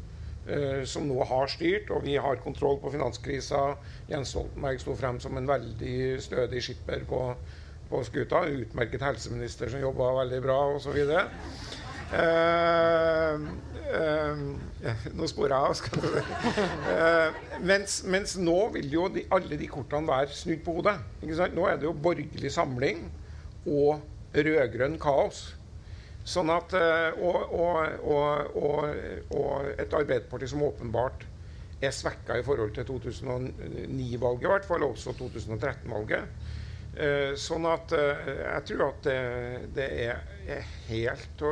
[0.48, 3.74] Uh, som nå har styrt, og vi har kontroll på finanskrisa.
[4.08, 7.22] Jens Stoltenberg sto frem som en veldig stødig skipper på,
[7.90, 8.46] på skuta.
[8.48, 10.96] Utmerket helseminister som jobba veldig bra, osv.
[12.08, 13.34] Uh,
[13.92, 14.38] uh,
[15.12, 15.76] nå sporer jeg av.
[16.88, 20.96] Uh, mens, mens, nå vil jo de, alle de kortene være snudd på hodet.
[21.52, 23.04] Nå er det jo borgerlig samling
[23.68, 24.00] og
[24.32, 25.50] rød-grønn kaos.
[26.28, 28.88] Sånn at, eh, og, og, og,
[29.32, 31.24] og, et Arbeiderparti som åpenbart
[31.80, 36.34] er svekka i forhold til 2009-valget, i hvert fall også 2013-valget.
[36.98, 39.18] Eh, sånn at eh, jeg tror at det,
[39.78, 41.44] det er helt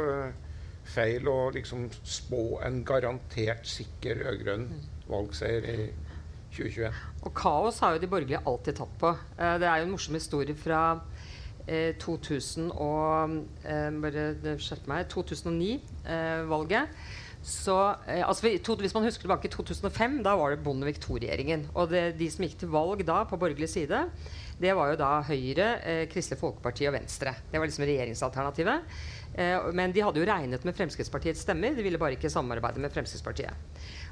[0.87, 4.69] feil å liksom spå en garantert sikker rød-grønn
[5.09, 5.79] valgseier i
[6.53, 7.01] 2021.
[7.25, 9.17] Og kaos har jo de borgerlige alltid tatt på.
[9.37, 10.83] Det er jo en morsom historie fra
[15.13, 16.83] 2009-valget.
[16.87, 16.97] Eh,
[17.47, 17.95] så,
[18.27, 21.69] altså, hvis man husker tilbake i 2005, da var det Bondevik II-regjeringen.
[21.75, 24.01] Og det, de som gikk til valg da på borgerlig side,
[24.59, 27.35] det var jo da Høyre, eh, Kristelig Folkeparti og Venstre.
[27.53, 28.97] Det var liksom regjeringsalternativet.
[29.37, 31.77] Eh, men de hadde jo regnet med Fremskrittspartiets stemmer.
[31.77, 33.53] De ville bare ikke samarbeide med Fremskrittspartiet.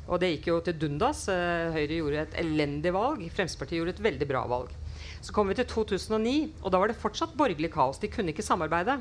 [0.07, 1.25] Og det gikk jo til dundas.
[1.33, 3.25] Eh, Høyre gjorde et elendig valg.
[3.33, 4.77] Fremskrittspartiet gjorde et veldig bra valg.
[5.25, 8.01] Så kom vi til 2009, og da var det fortsatt borgerlig kaos.
[8.03, 8.99] De kunne ikke samarbeide.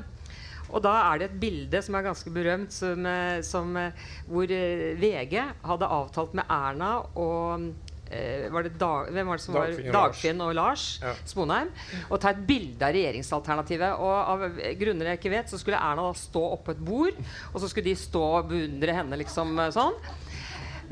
[0.72, 4.48] Og da er det et bilde som er ganske berømt, som, eh, som, eh, hvor
[4.48, 5.34] VG
[5.68, 7.66] hadde avtalt med Erna og
[8.10, 11.14] eh, var det Dag, hvem var det som Dagfinn var Dagfinn og Lars Ja.
[11.26, 11.70] Sponheim
[12.08, 14.00] Og ta et bilde av regjeringsalternativet.
[14.00, 17.60] Og av grunner jeg ikke vet, så skulle Erna da stå oppå et bord, og
[17.60, 20.00] så skulle de stå og beundre henne liksom sånn.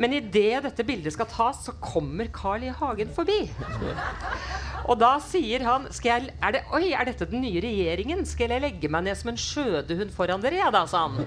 [0.00, 2.72] Men idet dette bildet skal tas, så kommer Carl I.
[2.72, 3.40] Hagen forbi.
[4.90, 8.24] Og da sier han jeg, er det, Oi, er dette den nye regjeringen?
[8.26, 10.58] Skal jeg legge meg ned som en skjødehund foran dere?
[10.62, 11.22] Ja da, sa han.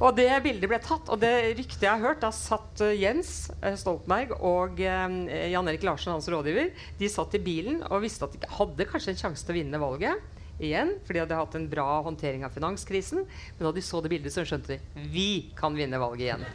[0.00, 1.08] Og det bildet ble tatt.
[1.12, 5.16] Og det ryktet jeg har hørt, da satt uh, Jens uh, Stoltenberg og uh,
[5.52, 9.14] Jan Erik Larsen, hans rådgiver, de satt i bilen og visste at de hadde kanskje
[9.14, 12.54] en sjanse til å vinne valget igjen, for de hadde hatt en bra håndtering av
[12.54, 13.24] finanskrisen.
[13.56, 16.46] Men da de så det bildet, så skjønte de vi kan vinne valget igjen.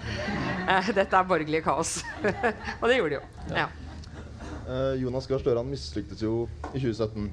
[0.66, 2.00] Eh, dette er borgerlig kaos.
[2.82, 3.26] og det gjorde de jo.
[3.54, 3.68] Ja.
[4.66, 7.28] Eh, Jonas Gahr Støre han mislyktes jo i 2017.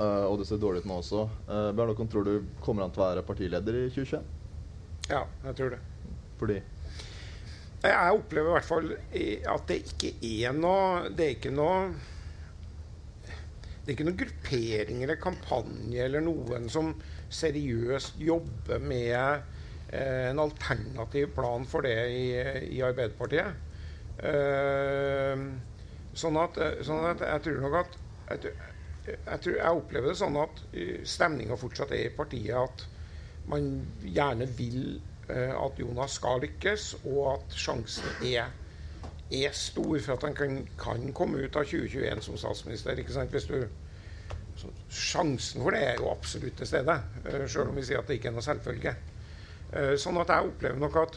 [0.00, 1.28] eh, og det ser dårlig ut nå også.
[1.46, 2.32] Uh, Bjørn Håkon, tror du
[2.64, 4.26] kommer han til å være partileder i 2021?
[5.12, 5.80] Ja, jeg tror det.
[6.40, 6.58] Fordi
[7.84, 8.90] Jeg opplever i hvert fall
[9.54, 11.92] at det ikke er noe Det er ikke noe
[13.80, 16.92] det er ikke noen gruppering eller kampanje eller noen som
[17.32, 19.16] seriøst jobber med
[19.88, 22.24] eh, en alternativ plan for det i,
[22.76, 23.56] i Arbeiderpartiet.
[24.20, 25.46] Eh,
[26.12, 27.98] sånn, at, sånn at jeg tror nok at
[28.30, 28.54] jeg,
[29.16, 30.64] jeg, tror, jeg opplever det sånn at
[31.08, 32.84] stemninga fortsatt er i partiet at
[33.50, 33.70] man
[34.04, 38.52] gjerne vil eh, at Jonas skal lykkes, og at sjansen er
[39.30, 42.98] er stor for at han kan, kan komme ut av 2021 som statsminister.
[42.98, 43.30] ikke sant?
[43.30, 43.62] Hvis du,
[44.90, 48.18] sjansen for det er jo absolutt til stede, uh, selv om vi sier at det
[48.18, 48.94] ikke er noe selvfølge.
[49.70, 51.16] Eh, sånn at jeg opplever nok at,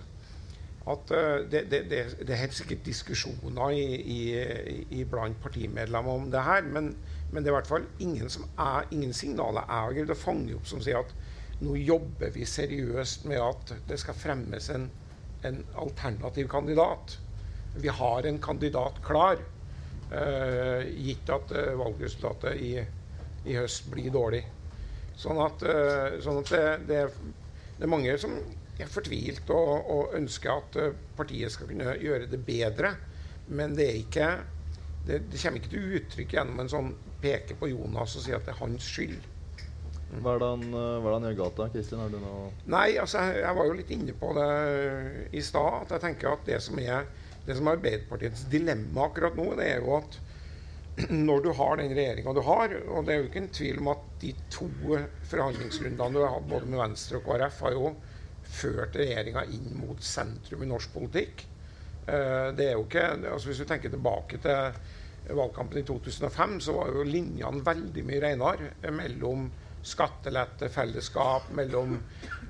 [0.93, 6.19] at eh, det, det, det, det er helt sikkert diskusjoner i, i, i blant partimedlemmer
[6.19, 6.91] om det her, men,
[7.31, 10.53] men det er i hvert fall ingen, er, ingen signaler jeg har greid å fange
[10.59, 11.15] opp som sier at
[11.63, 14.89] nå jobber vi seriøst med at det skal fremmes en,
[15.47, 17.17] en alternativ kandidat.
[17.73, 19.39] Vi har en kandidat klar,
[20.11, 22.73] uh, gitt at uh, valgresultatet i,
[23.49, 24.43] i høst blir dårlig.
[25.17, 26.99] Sånn at, uh, sånn at det, det,
[27.79, 28.35] det er mange som
[28.77, 30.77] er fortvilt og, og ønsker at
[31.17, 32.93] partiet skal kunne gjøre det bedre.
[33.53, 34.29] Men det er ikke
[35.03, 38.45] det, det kommer ikke til uttrykk gjennom en sånn peke på Jonas og si at
[38.45, 39.29] det er hans skyld.
[40.21, 41.67] Hva er det han, hva det han gjør galt, da?
[41.73, 44.49] Kristin, har du noe Nei, altså jeg, jeg var jo litt inne på det
[45.33, 45.77] i stad.
[45.81, 47.07] At jeg tenker at det som er
[47.43, 50.19] det som er Arbeiderpartiets dilemma akkurat nå, det er jo at
[51.27, 53.93] når du har den regjeringa du har, og det er jo ikke en tvil om
[53.95, 54.67] at de to
[55.29, 57.93] forhandlingsrundene du har hatt både med Venstre og KrF, har jo
[58.53, 61.45] ført regjeringa inn mot sentrum i norsk politikk.
[62.05, 66.75] Eh, det er jo ikke, altså Hvis du tenker tilbake til valgkampen i 2005, så
[66.75, 69.47] var jo linjene veldig mye renere mellom
[69.83, 71.97] skattelette, fellesskap, mellom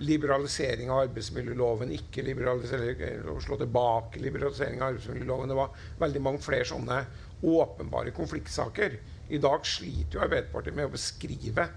[0.05, 5.49] liberalisering av arbeidsmiljøloven, ikke liberalisering, slå tilbake liberalisering av arbeidsmiljøloven.
[5.49, 6.99] Det var veldig mange flere sånne
[7.43, 8.99] åpenbare konfliktsaker.
[9.33, 11.67] I dag sliter jo Arbeiderpartiet med å beskrive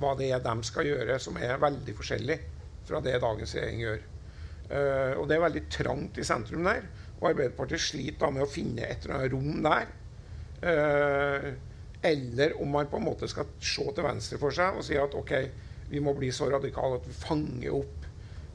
[0.00, 2.38] hva det er de skal gjøre, som er veldig forskjellig
[2.88, 4.02] fra det dagens regjering gjør.
[4.70, 6.86] Uh, og det er veldig trangt i sentrum der.
[7.18, 9.90] Og Arbeiderpartiet sliter da med å finne et eller annet rom der.
[10.60, 11.50] Uh,
[12.02, 15.16] eller om man på en måte skal se til venstre for seg og si at
[15.18, 15.34] OK,
[15.90, 18.06] vi må bli så radikale at vi fanger opp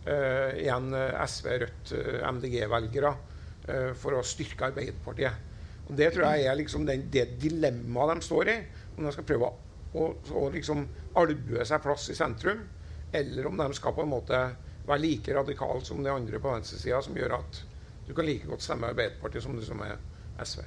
[0.07, 1.93] uh, igjen SV, Rødt,
[2.37, 5.51] MDG-velgere uh, for å styrke Arbeiderpartiet.
[5.85, 8.57] Og Det tror jeg er liksom den, det dilemmaet de står i.
[8.95, 9.51] Om de skal prøve
[9.93, 10.07] å,
[10.41, 10.81] å liksom
[11.19, 12.63] albue seg plass i sentrum,
[13.15, 14.41] eller om de skal på en måte
[14.85, 17.61] være like radikale som de andre på venstresida, som gjør at
[18.05, 19.97] du kan like godt stemme Arbeiderpartiet som du som er
[20.41, 20.61] SV.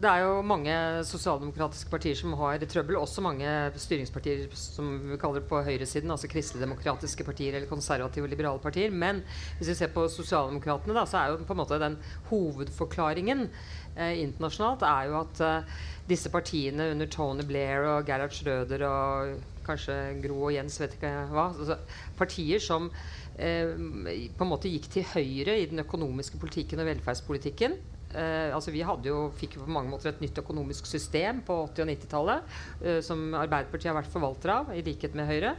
[0.00, 0.72] Det er jo mange
[1.04, 2.96] sosialdemokratiske partier som har trøbbel.
[2.96, 8.32] Også mange styringspartier som vi kaller det på høyresiden, altså kristeligdemokratiske partier eller konservative og
[8.32, 8.88] liberale partier.
[8.88, 9.20] Men
[9.58, 11.98] hvis vi ser på sosialdemokratene, da, så er jo på en måte den
[12.30, 18.88] hovedforklaringen eh, internasjonalt er jo at eh, disse partiene under Tony Blair og Gerhard Schrøder
[18.88, 19.36] og
[19.68, 21.76] kanskje Gro og Jens, vet ikke hva altså,
[22.16, 22.88] Partier som
[23.36, 27.76] eh, på en måte gikk til høyre i den økonomiske politikken og velferdspolitikken.
[28.10, 31.84] Uh, altså vi jo, fikk jo på mange måter et nytt økonomisk system på 80-
[31.84, 35.54] og 90-tallet, uh, som Arbeiderpartiet har vært forvalter av, i likhet med Høyre.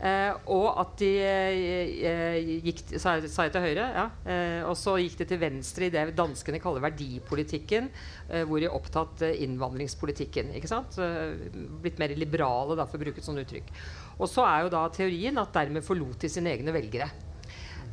[0.00, 1.08] Uh, og at de
[2.66, 4.04] gikk sa, jeg til Høyre, ja.
[4.64, 7.90] og så gikk de til venstre i det danskene kaller verdipolitikken,
[8.48, 10.54] hvor de opptatt innvandringspolitikken.
[10.56, 10.96] ikke sant?
[11.84, 13.68] blitt mer liberale, da, for å bruke et sånt uttrykk.
[14.16, 17.10] Og så er jo da teorien at dermed forlot de sine egne velgere.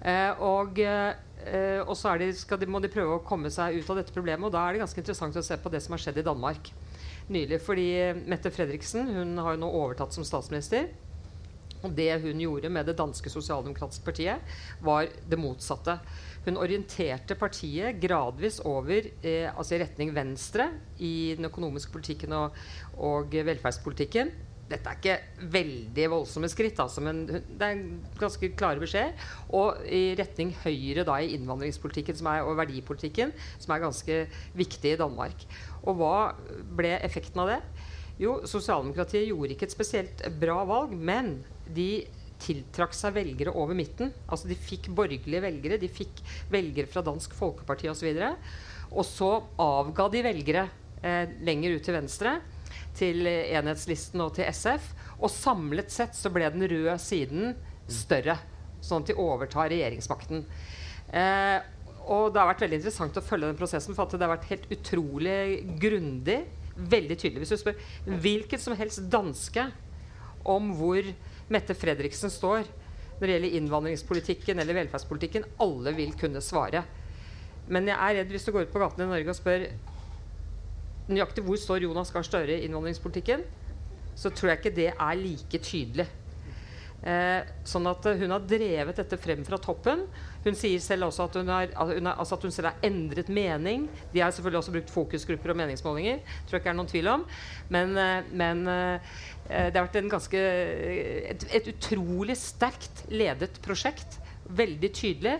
[0.08, 0.80] Eh, og
[1.47, 4.47] eh, og så de, de, må de prøve å komme seg ut av dette problemet.
[4.47, 6.71] Og da er det ganske interessant å se på det som har skjedd i Danmark
[7.33, 7.60] nylig.
[7.63, 7.89] Fordi
[8.27, 10.89] Mette Fredriksen hun har jo nå overtatt som statsminister.
[11.86, 15.99] Og det hun gjorde med det danske sosialdemokratiske partiet, var det motsatte.
[16.47, 20.69] Hun orienterte partiet gradvis over eh, altså i retning venstre
[21.03, 22.57] i den økonomiske politikken og,
[22.97, 24.31] og, velferdspolitikken.
[24.67, 27.84] Dette er ikke veldig voldsomme skritt, altså, men det er
[28.19, 29.15] ganske klare beskjed.
[29.56, 34.19] Og i retning høyre da, i innvandringspolitikken er, og verdipolitikken, som er ganske
[34.60, 35.47] viktig i Danmark.
[35.88, 36.15] Og hva
[36.77, 37.62] ble effekten av det?
[38.17, 41.38] Jo, sosialdemokratiet gjorde ikke et spesielt bra valg, men
[41.69, 42.08] de
[42.41, 44.12] tiltrakk seg velgere over midten.
[44.27, 46.21] Altså De fikk borgerlige velgere, de fikk
[46.53, 48.10] velgere fra Dansk Folkeparti osv.
[48.12, 50.67] Og, så og så avga de velgere
[51.01, 52.38] eh, lenger ut til venstre,
[52.97, 54.91] til enhetslisten og til SF.
[55.21, 57.55] Og samlet sett så ble den røde siden
[57.88, 58.38] større,
[58.83, 60.43] sånn at de overtar regjeringsmakten.
[61.15, 61.57] Eh,
[62.07, 64.69] og det har vært veldig interessant å følge den prosessen, for det har vært helt
[64.71, 65.39] utrolig
[65.81, 66.39] grundig.
[66.77, 67.43] Veldig tydelig.
[67.43, 69.65] Hvis du spør hvilken som helst danske
[70.47, 71.07] om hvor
[71.51, 72.67] Mette Fredriksen står
[73.17, 75.47] når det gjelder innvandringspolitikken eller velferdspolitikken.
[75.63, 76.83] Alle vil kunne svare.
[77.67, 79.65] Men jeg er redd hvis du går ut på gaten i Norge og spør
[81.08, 83.43] nøyaktig hvor står Jonas Gahr Støre i innvandringspolitikken,
[84.17, 86.08] så tror jeg ikke det er like tydelig.
[87.08, 90.02] Eh, sånn at hun har drevet dette frem fra toppen.
[90.43, 93.30] Hun sier selv også at hun, har, hun har, altså at hun selv har endret
[93.30, 93.86] mening.
[94.13, 96.24] De har selvfølgelig også brukt fokusgrupper og meningsmålinger.
[96.48, 97.28] Tror jeg ikke er noen tvil om.
[97.74, 99.13] Men, eh, men eh,
[99.48, 100.41] det har vært ganske,
[101.36, 104.17] et, et utrolig sterkt ledet prosjekt.
[104.58, 105.38] Veldig tydelig.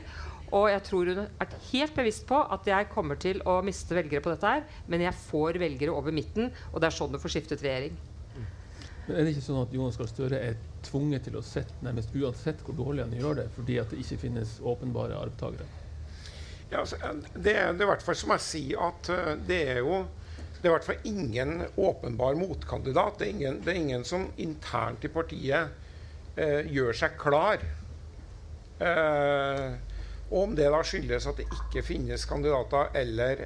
[0.56, 4.24] Og jeg tror hun er helt bevisst på at jeg kommer til å miste velgere
[4.24, 7.36] på dette her, men jeg får velgere over midten, og det er sånn du får
[7.36, 7.98] skiftet regjering.
[9.08, 12.16] Men er det ikke sånn at Jonas Gahr Støre er tvunget til å sette nærmest
[12.16, 15.68] uansett hvor dårlig han gjør det, fordi at det ikke finnes åpenbare arvtakere?
[16.68, 17.00] Ja, altså,
[17.34, 20.02] det, er, det i hvert fall som jeg sier, at uh, det er jo
[20.58, 23.20] det er i hvert fall ingen åpenbar motkandidat.
[23.20, 25.70] Det er ingen, det er ingen som internt i partiet
[26.34, 27.62] eh, gjør seg klar.
[28.82, 29.78] Uh,
[30.28, 33.46] og om det da skyldes at det ikke finnes kandidater, eller,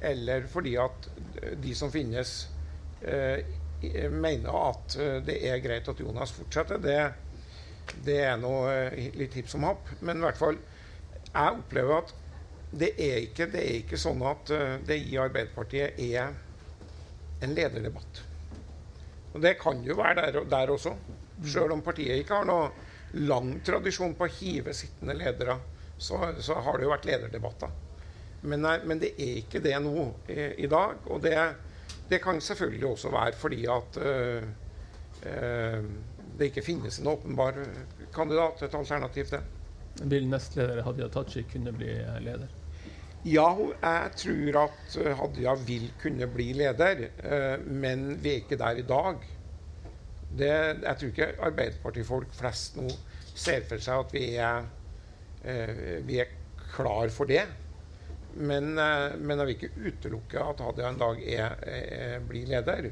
[0.00, 1.08] eller fordi at
[1.60, 2.30] de som finnes,
[4.10, 6.98] mener at eh, det er greit at Jonas fortsetter, det,
[8.04, 9.90] det er noe eh, litt hipp som happ.
[10.00, 10.58] Men i hvert fall,
[11.32, 12.14] jeg opplever at
[12.72, 16.32] det er ikke, det er ikke sånn at eh, det i Arbeiderpartiet er
[17.42, 18.22] en lederdebatt.
[19.32, 20.94] Og det kan jo være der, der også.
[21.48, 22.70] Sjøl om partiet ikke har noe
[23.18, 25.56] lang tradisjon på å hive sittende ledere,
[26.02, 27.72] så, så har det jo vært lederdebatter.
[28.42, 31.04] Men, men, det er ikke det nå i, i dag.
[31.06, 31.36] Og det,
[32.10, 34.42] det kan selvfølgelig også være fordi at øh,
[35.26, 35.84] øh,
[36.38, 37.60] det ikke finnes en åpenbar
[38.14, 39.44] kandidat, et alternativ til.
[40.08, 41.92] Vil nestleder Hadia Tajik kunne bli
[42.24, 42.50] leder?
[43.24, 48.80] Ja, jeg tror at Hadia vil kunne bli leder, øh, men vi er ikke der
[48.80, 49.22] i dag.
[50.38, 50.48] Det,
[50.82, 52.88] jeg tror ikke Arbeiderpartifolk flest nå
[53.34, 54.64] ser for seg at vi er,
[55.42, 56.30] vi er
[56.72, 57.44] klar for det.
[58.34, 62.90] Men, eh, men, jeg vil ikke utelukke at Hadia en dag er, er, blir leder.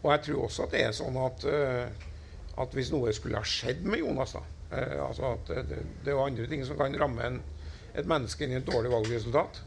[0.00, 2.06] Og jeg tror også at det er sånn at, eh,
[2.60, 6.22] at hvis noe skulle ha skjedd med Jonas da, eh, altså at det, det er
[6.22, 7.42] andre ting som kan ramme en,
[7.92, 9.60] et menneske inn i et dårlig valgresultat,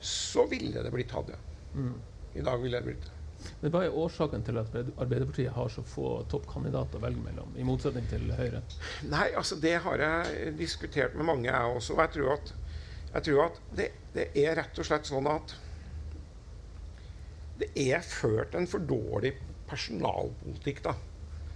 [0.00, 1.36] så ville det blitt Hadia.
[1.74, 1.94] Mm.
[2.38, 3.17] I dag ville det blitt det.
[3.60, 7.66] Men Hva er årsaken til at Arbeiderpartiet har så få toppkandidater å velge mellom, i
[7.66, 8.62] motsetning til Høyre?
[9.10, 11.96] Nei, altså Det har jeg diskutert med mange, jeg også.
[11.96, 12.54] Og jeg tror at
[13.08, 15.54] jeg tror at det, det, er rett og slett sånn at
[17.58, 19.32] det er ført en for dårlig
[19.68, 20.92] personalpolitikk da,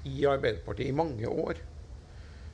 [0.08, 1.60] i Arbeiderpartiet i mange år.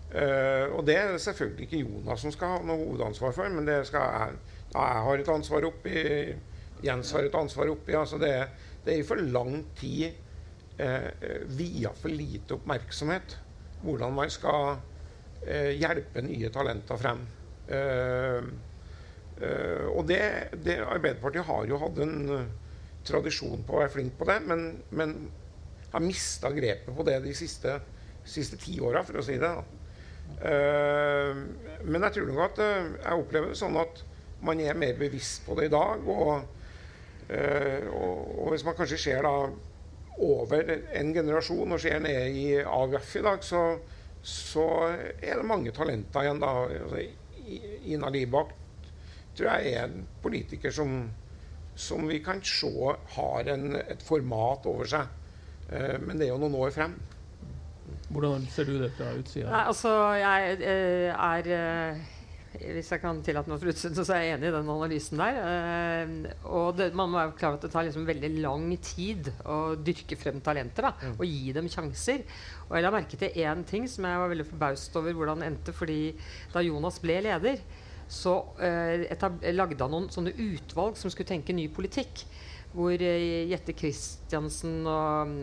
[0.09, 3.83] Uh, og det er selvfølgelig ikke Jonas som skal ha noe hovedansvar for, men det
[3.89, 4.39] skal jeg,
[4.73, 6.05] jeg har et ansvar oppi,
[6.85, 7.95] Jens har et ansvar oppi.
[7.99, 8.35] altså det,
[8.85, 10.09] det er i for lang tid
[10.81, 11.11] eh,
[11.59, 13.37] via for lite oppmerksomhet
[13.83, 14.79] hvordan man skal
[15.47, 17.21] eh, hjelpe nye talenter frem.
[17.69, 18.49] Eh,
[19.39, 20.19] Uh, og det,
[20.67, 22.47] det, Arbeiderpartiet har jo hatt en uh,
[23.07, 25.15] tradisjon på å være flink på det, men, men
[25.93, 27.77] har mista grepet på det de siste,
[28.27, 29.53] siste ti åra, for å si det.
[30.43, 31.39] Uh,
[31.87, 34.03] men jeg tror nok at jeg opplever det sånn at
[34.43, 36.03] man er mer bevisst på det i dag.
[36.11, 36.58] Og,
[37.29, 39.33] og, og hvis man kanskje ser da
[40.19, 43.63] over en generasjon og ser ned i AUF i dag, så,
[44.23, 44.67] så
[45.21, 46.41] er det mange talenter igjen.
[46.43, 47.05] da, altså,
[47.89, 48.53] Ina Libak
[49.39, 50.99] tror jeg er en politiker som,
[51.79, 52.73] som vi kan se
[53.15, 55.07] har en, et format over seg.
[55.71, 56.97] Eh, men det er jo noen år frem.
[58.09, 59.65] Hvordan ser du det fra utsida?
[59.69, 62.07] altså, jeg eh, er eh,
[62.57, 65.41] hvis jeg kan tillate meg å så er jeg enig i den analysen der.
[65.45, 66.13] Eh,
[66.49, 69.59] og det, man må være klar over at det tar liksom veldig lang tid å
[69.77, 70.89] dyrke frem talenter.
[70.89, 71.19] da, mm.
[71.19, 72.25] Og gi dem sjanser.
[72.69, 75.51] Og jeg la merke til én ting som jeg var veldig forbauset over hvordan det
[75.53, 75.77] endte.
[75.77, 76.01] fordi
[76.55, 77.61] da Jonas ble leder,
[78.09, 82.25] så uh, lagde han noen sånne utvalg som skulle tenke ny politikk.
[82.75, 85.35] Hvor uh, Jette Christiansen og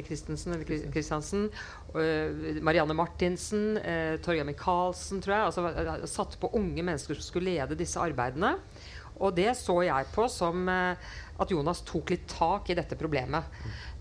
[0.00, 1.50] eller Christensen, Christiansen,
[1.94, 5.50] uh, Marianne Martinsen, uh, Torgeir Micaelsen, tror jeg.
[5.50, 8.56] Altså, uh, satt på unge mennesker som skulle lede disse arbeidene.
[9.20, 10.96] Og det så jeg på som uh,
[11.40, 13.50] at Jonas tok litt tak i dette problemet.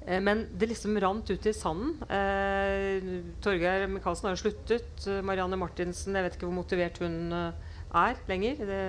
[0.05, 1.97] Uh, men det liksom rant ut i sanden.
[2.07, 5.09] Uh, Torgeir Micaelsen har jo sluttet.
[5.25, 8.63] Marianne Martinsen, jeg vet ikke hvor motivert hun er lenger.
[8.69, 8.81] Det,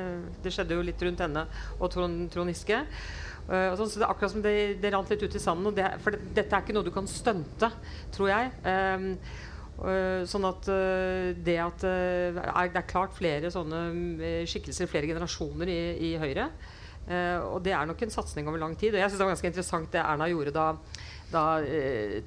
[0.45, 1.47] det, skjedde jo litt rundt henne
[1.81, 2.85] og Trond, Trond Giske.
[3.51, 5.75] Uh, så det er akkurat som det, det rant litt ut i sanden.
[5.75, 7.73] Det, for det, dette er ikke noe du kan stunte,
[8.15, 8.53] tror jeg.
[8.63, 9.09] Um,
[9.83, 12.37] uh, sånn at uh, det at er,
[12.71, 15.81] det er klart flere sånne skikkelser, flere generasjoner i,
[16.11, 16.51] i Høyre.
[17.11, 18.95] og det er nok en satsing over lang tid.
[18.95, 20.67] Og jeg synes det var ganske interessant det Erna gjorde da,
[21.33, 21.45] da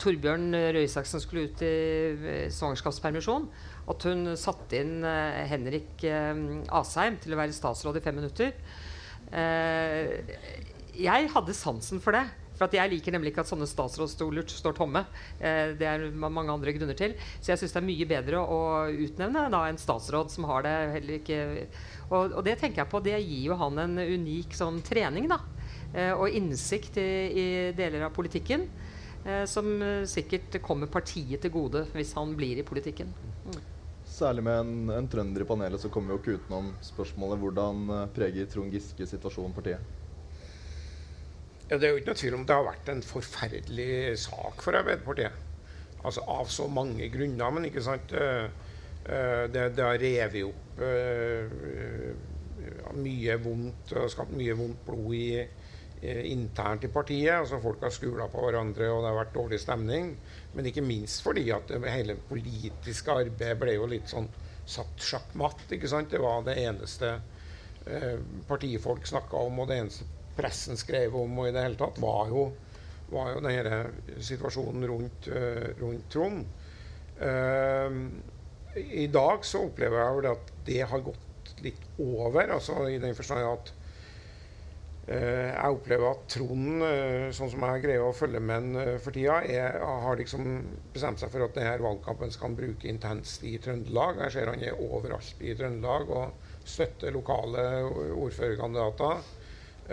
[0.01, 3.47] Torbjørn Røe Isaksen skulle ut i svangerskapspermisjon.
[3.93, 5.05] At hun satte inn
[5.47, 8.51] Henrik Asheim til å være statsråd i fem minutter.
[9.31, 10.19] Uh,
[10.97, 12.23] jeg hadde sansen for det.
[12.53, 15.01] For Jeg liker nemlig ikke at sånne statsrådsstoler står tomme.
[15.41, 17.15] Eh, det er mange andre grunner til.
[17.41, 18.59] Så jeg syns det er mye bedre å
[18.93, 21.39] utnevne da, en statsråd som har det heller ikke
[22.13, 25.27] og, og, det tenker jeg på, det gir jo han en unik sånn trening.
[25.31, 25.41] da,
[25.95, 28.69] eh, Og innsikt i, i, deler av politikken.
[29.25, 29.65] Eh, som
[30.05, 33.13] sikkert kommer partiet til gode hvis han blir i politikken.
[33.47, 33.61] Mm.
[34.13, 37.83] Særlig med en, en trønder i panelet så kommer vi jo ikke utenom spørsmålet hvordan
[37.89, 40.02] eh, preger Trond Giske situasjonen partiet?
[41.69, 44.75] Ja, det er jo ikke noe tvil om det har vært en forferdelig sak for
[44.75, 45.35] Arbeiderpartiet.
[46.03, 47.53] Altså Av så mange grunner.
[47.55, 48.47] Men ikke sant eh,
[49.07, 51.45] eh, det, det har revet opp uh,
[52.99, 55.45] mye vondt skapt mye vondt blod i,
[56.33, 57.37] internt i partiet.
[57.37, 60.11] altså Folk har skula på hverandre, og det har vært dårlig stemning.
[60.53, 64.27] Men ikke minst fordi at hele politiske arbeidet ble jo litt sånn
[64.67, 65.63] satt sjakkmatt.
[65.71, 66.11] ikke sant?
[66.11, 67.15] Det var det eneste
[68.47, 70.05] partifolk snakka om, og det eneste
[70.37, 72.47] pressen skrev om og i det hele tatt, var jo,
[73.13, 73.83] var jo denne
[74.23, 76.43] situasjonen rundt, uh, rundt Trond.
[77.19, 78.01] Uh,
[78.79, 83.15] I dag så opplever jeg vel at det har gått litt over, altså i den
[83.15, 83.73] forstand at
[85.11, 86.87] uh, jeg opplever at Trond,
[87.37, 90.49] sånn som jeg greier å følge med han for tida, er, har liksom
[90.95, 94.23] bestemt seg for at denne valgkampen skal han bruke intenst i Trøndelag.
[94.25, 97.69] Jeg ser han er overalt i Trøndelag og støtter lokale
[98.15, 99.23] ordførerkandidater.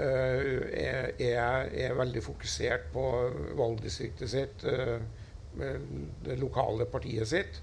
[0.00, 3.04] Eh, er, er, er, veldig fokusert på
[3.58, 5.02] valgdistriktet sitt, eh,
[6.24, 7.58] det lokale partiet sitt.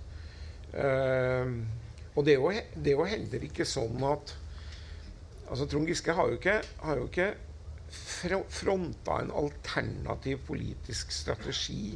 [0.74, 1.54] Eh,
[2.14, 4.34] og det er, jo, det er jo heller ikke sånn at
[5.48, 7.32] altså Trond Giske har jo ikke, har jo ikke
[8.52, 11.96] fronta en alternativ politisk strategi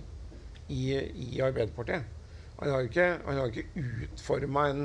[0.71, 2.17] i, i Arbeiderpartiet.
[2.61, 3.07] Han har ikke,
[3.49, 4.83] ikke utforma en,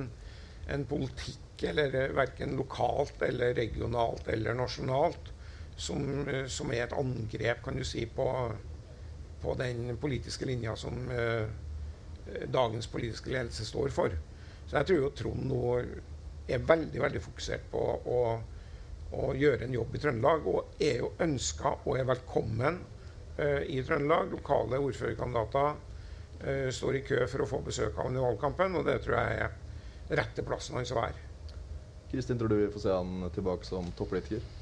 [0.72, 5.32] en, politikk eller verken lokalt eller regionalt eller nasjonalt
[5.77, 8.27] som, eh, som, er et angrep kan du si, på,
[9.43, 11.47] på den politiske linja som eh,
[12.49, 14.18] dagens politiske ledelse står for.
[14.66, 15.62] Så jeg tror jo Trond nå
[16.47, 18.20] er veldig veldig fokusert på å,
[19.18, 22.81] å gjøre en jobb i Trøndelag, og er jo ønska og er velkommen
[23.39, 24.33] eh, i Trøndelag.
[24.35, 25.70] Lokale ordførerkandidater
[26.41, 29.18] eh, står i kø for å få besøk av ham i valgkampen, og det tror
[29.20, 31.24] jeg er rette plassen hans å være.
[32.11, 34.55] Kristin, tror du vi får se han tilbake som toppolitiker?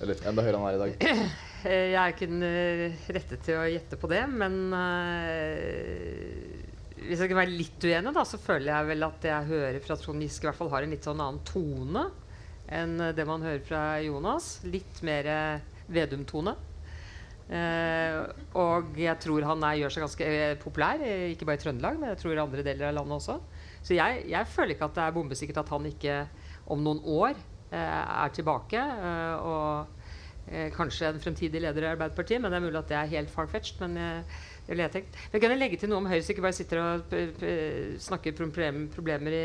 [0.00, 0.92] Eller enda høyere enn han er i dag?
[1.70, 6.30] Jeg er ikke den eh, rette til å gjette på det, men uh,
[7.02, 9.98] hvis jeg skal være litt uenig, da, så føler jeg vel at jeg hører fra
[10.00, 12.06] Trond Giske, i hvert fall har en litt sånn annen tone
[12.72, 14.48] enn det man hører fra Jonas.
[14.72, 15.28] Litt mer
[15.92, 16.56] Vedum-tone.
[17.50, 18.24] Uh,
[18.62, 20.32] og jeg tror han er, gjør seg ganske
[20.64, 23.36] populær, ikke bare i Trøndelag, men jeg tror i andre deler av landet også.
[23.84, 26.22] Så jeg, jeg føler ikke at det er bombesikkert at han ikke
[26.72, 28.80] om noen år Eh, er tilbake.
[28.80, 29.86] Eh, og
[30.50, 33.30] eh, kanskje en fremtidig leder i Arbeiderpartiet, men det er mulig at det er helt
[33.30, 33.80] far-fetched.
[33.80, 34.24] men
[34.70, 35.16] det ville jeg tenkt.
[35.32, 37.14] Men kan jeg legge til noe om Høyre, så ikke bare sitter og
[37.98, 39.44] snakker problem, problemer i,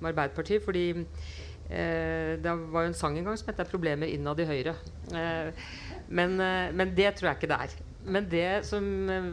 [0.00, 0.64] om Arbeiderpartiet.
[0.64, 4.74] fordi eh, det var jo en sang en gang som het 'Problemer innad i Høyre'.
[5.14, 5.52] Eh,
[6.08, 7.70] men, eh, men, det tror jeg ikke det er.
[8.06, 8.82] Men det som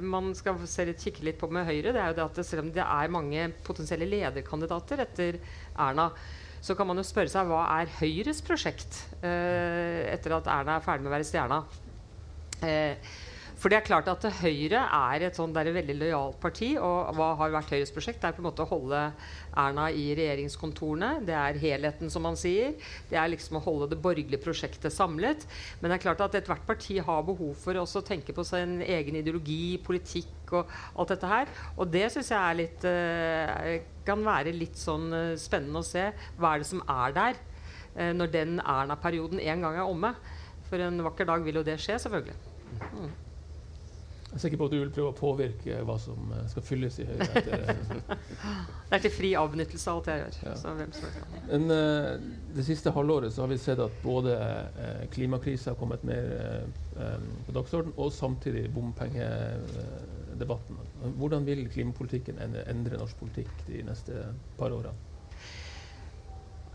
[0.04, 2.72] man skal litt, kikke litt på med Høyre, det er jo det at selv om
[2.72, 5.40] det er mange potensielle lederkandidater etter
[5.76, 6.12] Erna,
[6.62, 10.86] så kan man jo spørre seg hva er Høyres prosjekt eh, etter at Erna er
[10.86, 11.62] ferdig med å være stjerna.
[12.62, 13.12] Eh,
[13.62, 16.72] For det er klart at Høyre er et sånn, er veldig lojalt parti.
[16.82, 18.18] Og hva har vært Høyres prosjekt?
[18.24, 19.02] Det er på en måte å holde
[19.62, 21.12] Erna i regjeringskontorene.
[21.28, 22.74] Det er helheten, som man sier.
[23.12, 25.46] Det er liksom å holde det borgerlige prosjektet samlet.
[25.78, 29.22] Men det er klart at ethvert parti har behov for å tenke på sin egen
[29.22, 31.56] ideologi, politikk og alt dette her.
[31.78, 33.78] Og det syns jeg er litt, uh,
[34.10, 36.10] kan være litt sånn uh, spennende å se.
[36.42, 40.16] Hva er det som er der uh, når den Erna-perioden en gang er omme?
[40.72, 42.42] For en vakker dag vil jo det skje, selvfølgelig.
[42.96, 43.12] Mm.
[44.32, 46.96] Jeg er sikker på at du vil prøve å påvirke hva som eh, skal fylles
[47.04, 47.26] i Høyre.
[47.36, 47.76] Etter, eh,
[48.88, 50.32] det er til fri avbenyttelse av alt jeg gjør.
[50.48, 50.56] Ja.
[51.50, 52.16] Men, uh,
[52.56, 56.24] det siste halvåret så har vi sett at både uh, klimakrisa har kommet mer
[56.96, 60.80] uh, på dagsorden, og samtidig bompengedebatten.
[61.20, 64.16] Hvordan vil klimapolitikken endre norsk politikk de neste
[64.56, 65.11] par årene?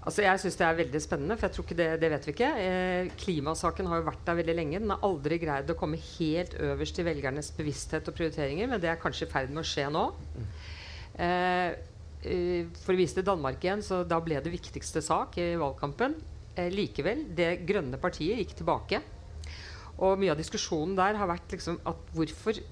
[0.06, 2.32] Altså jeg syns det er veldig spennende, for jeg tror ikke det, det vet vi
[2.36, 2.50] ikke.
[2.62, 4.78] Eh, klimasaken har jo vært der veldig lenge.
[4.84, 8.92] Den har aldri greid å komme helt øverst i velgernes bevissthet og prioriteringer, men det
[8.92, 10.04] er kanskje i ferd med å skje nå.
[11.18, 11.74] Eh,
[12.22, 16.14] eh, for å vise til Danmark igjen, så da ble det viktigste sak i valgkampen.
[16.54, 19.02] Eh, likevel, det grønne partiet gikk tilbake.
[19.96, 22.62] Og mye av diskusjonen der har vært liksom at hvorfor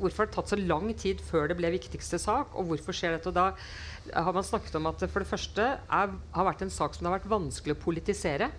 [0.00, 2.54] hvorfor har det tatt så lang tid før det ble viktigste sak?
[2.58, 3.30] Og hvorfor skjer dette?
[3.30, 6.72] Og da har man snakket om at det for det første er, har vært en
[6.72, 8.50] sak som det har vært vanskelig å politisere.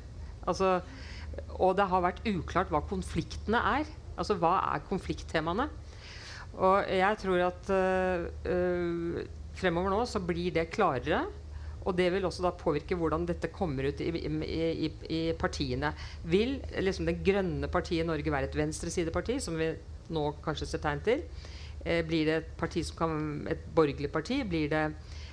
[0.50, 0.80] Altså,
[1.58, 3.92] og det har vært uklart hva konfliktene er.
[4.20, 5.70] Altså hva er konflikttemaene?
[6.60, 9.22] Og jeg tror at øh,
[9.58, 11.24] fremover nå så blir det klarere.
[11.82, 15.94] Og det vil også da påvirke hvordan dette kommer ut i, i, i partiene.
[16.30, 19.72] Vil liksom det grønne partiet i Norge være et venstresideparti, som vi
[20.14, 21.26] nå kanskje ser tegn til?
[21.84, 23.18] Eh, blir det et parti som kan,
[23.50, 24.42] et borgerlig parti?
[24.48, 24.84] Blir det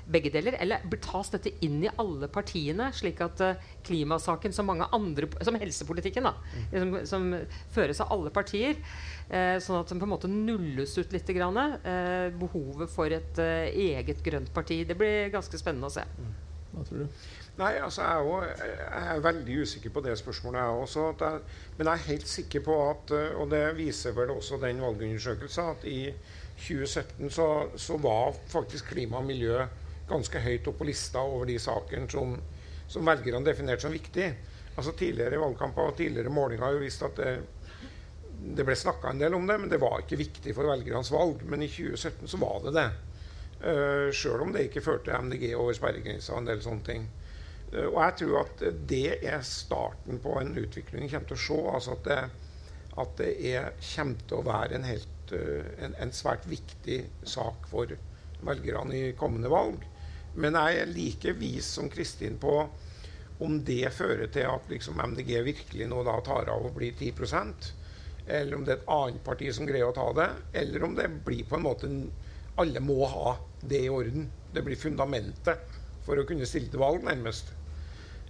[0.08, 0.56] begge deler?
[0.62, 5.58] Eller tas dette inn i alle partiene, slik at uh, klimasaken som mange andre Som
[5.60, 6.32] helsepolitikken, da.
[6.72, 7.26] Som, som,
[7.74, 8.80] føres av alle partier.
[9.28, 11.28] Uh, sånn at den på en måte nulles ut litt.
[11.36, 14.80] Grann, uh, behovet for et eget grønt parti.
[14.88, 16.06] Det blir ganske spennende å se.
[16.72, 17.20] Hva tror du?
[17.58, 18.34] Nei, altså jeg, er jo,
[18.78, 21.06] jeg er veldig usikker på det spørsmålet, jeg også.
[21.76, 25.88] Men jeg er helt sikker på at, og det viser vel også den valgundersøkelsen, at
[25.90, 26.12] i
[26.58, 29.58] 2017 så, så var faktisk klima og miljø
[30.08, 32.36] ganske høyt opp på lista over de sakene som,
[32.88, 34.30] som velgerne definerte som viktig.
[34.78, 37.34] Altså Tidligere valgkamper og tidligere målinger har jo vist at det,
[38.54, 41.42] det ble snakka en del om det, men det var ikke viktig for velgernes valg.
[41.42, 42.88] Men i 2017 så var det det.
[43.58, 47.08] Uh, eh, Sjøl om det ikke førte MDG over sperregrensa og en del sånne ting.
[47.72, 51.44] Uh, og jeg tror at det er starten på en utvikling vi kommer til å
[51.46, 51.60] se.
[51.74, 52.20] Altså at det,
[52.98, 57.70] at det er, kommer til å være en, helt, uh, en, en svært viktig sak
[57.70, 57.96] for
[58.46, 59.82] velgerne i kommende valg.
[60.38, 62.60] Men jeg er like vis som Kristin på
[63.42, 67.68] om det fører til at liksom MDG virkelig nå da tar av og blir 10%
[68.28, 70.28] eller om det er et annet parti som greier å ta det,
[70.60, 71.88] eller om det blir på en måte
[72.58, 74.26] Alle må ha det i orden.
[74.50, 77.52] Det blir fundamentet for å kunne stille til valg, nærmest.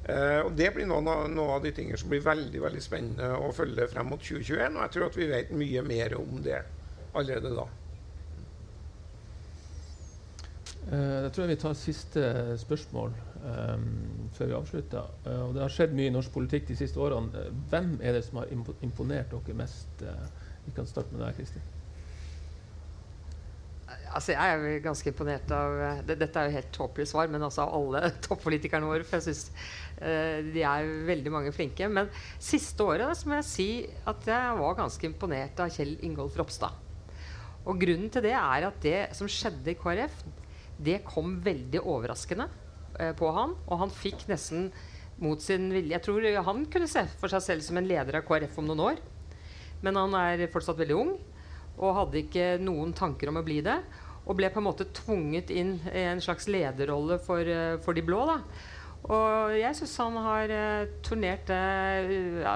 [0.09, 3.29] Eh, og Det blir noen av, noen av, de tingene som blir veldig veldig spennende
[3.45, 4.79] å følge frem mot 2021.
[4.79, 6.63] Og jeg tror at vi vet mye mer om det
[7.13, 7.67] allerede da.
[10.89, 12.29] Uh, jeg tror jeg vi tar siste
[12.63, 13.11] spørsmål
[13.43, 13.89] um,
[14.33, 15.11] før vi avslutter.
[15.27, 17.29] Uh, og det har skjedd mye i norsk politikk de siste årene.
[17.45, 20.07] Uh, hvem er det som har imponert dere mest?
[20.65, 21.78] vi kan starte med deg, Kristin.
[24.15, 25.77] Altså, jeg er ganske imponert av
[26.09, 29.07] det, Dette er jo helt håpløst svar, men altså av alle toppolitikerne våre.
[29.07, 29.49] For jeg syns
[30.55, 31.89] de er veldig mange flinke.
[31.91, 33.71] Men siste året så må jeg si
[34.07, 36.85] at jeg var ganske imponert av Kjell Ingolf Ropstad.
[37.69, 40.23] Og grunnen til det er at det som skjedde i KrF,
[40.79, 43.55] det kom veldig overraskende uh, på han.
[43.67, 44.71] Og han fikk nesten
[45.19, 48.27] mot sin vilje Jeg tror han kunne se for seg selv som en leder av
[48.29, 49.03] KrF om noen år.
[49.83, 51.13] Men han er fortsatt veldig ung
[51.79, 53.79] og hadde ikke noen tanker om å bli det.
[54.29, 58.05] Og ble på en måte tvunget inn i en slags lederrolle for, eh, for de
[58.05, 58.27] blå.
[58.29, 58.43] da
[59.07, 62.11] og jeg syns han har uh, turnert uh,
[62.43, 62.55] ja,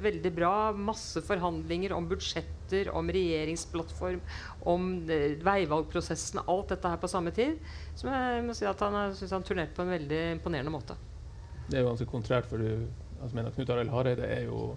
[0.00, 0.52] veldig bra.
[0.72, 4.22] Masse forhandlinger om budsjetter, om regjeringsplattform,
[4.70, 4.86] om
[5.44, 6.44] veivalgprosessen.
[6.46, 7.58] Alt dette her på samme tid.
[7.98, 10.96] Som jeg må si at han syns han turnerte på en veldig imponerende måte.
[11.66, 12.86] Det er jo ganske kontrært, for du
[13.20, 14.70] altså, mener Knut Arild Hareide er jo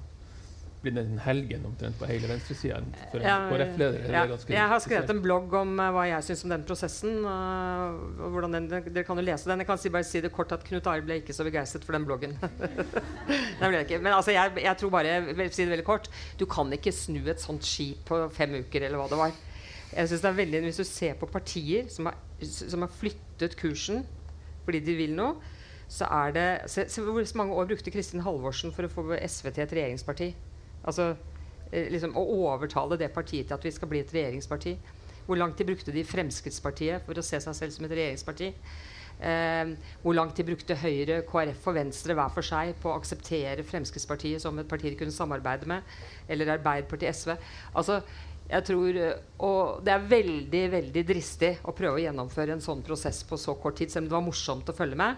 [0.84, 2.82] blitt en helgen omtrent på hele venstresida
[3.12, 4.10] for en ja, KrF-leder.
[4.52, 7.22] Jeg har skrevet en blogg om uh, hva jeg syns om den prosessen.
[7.24, 9.64] Uh, og hvordan den, Dere kan jo lese den.
[9.64, 11.96] Jeg kan si, bare si det kort at Knut Arild ble ikke så begeistret for
[11.98, 12.36] den bloggen.
[13.60, 14.02] det ble ikke.
[14.04, 16.12] Men altså, jeg, jeg, tror bare jeg vil si det veldig kort.
[16.40, 19.42] Du kan ikke snu et sånt skip på fem uker, eller hva det var.
[19.94, 23.58] Jeg synes det er veldig, Hvis du ser på partier som har, som har flyttet
[23.60, 24.04] kursen
[24.64, 25.36] fordi de vil noe,
[25.92, 29.52] så er det se, se Hvor mange år brukte Kristin Halvorsen for å få SV
[29.52, 30.30] til et regjeringsparti?
[30.84, 31.14] Altså,
[31.72, 34.76] eh, liksom, å overtale det partiet til at vi skal bli et regjeringsparti.
[35.26, 38.50] Hvor langt de brukte de Fremskrittspartiet for å se seg selv som et regjeringsparti?
[39.24, 39.72] Eh,
[40.02, 44.44] hvor langt de brukte Høyre, KrF og Venstre hver for seg på å akseptere Fremskrittspartiet
[44.44, 45.96] som et parti de kunne samarbeide med?
[46.28, 47.38] Eller Arbeiderpartiet, SV?
[47.80, 48.02] Altså,
[48.50, 52.84] jeg tror, eh, og Det er veldig veldig dristig å prøve å gjennomføre en sånn
[52.84, 53.92] prosess på så kort tid.
[53.92, 55.16] Selv om det var morsomt å følge med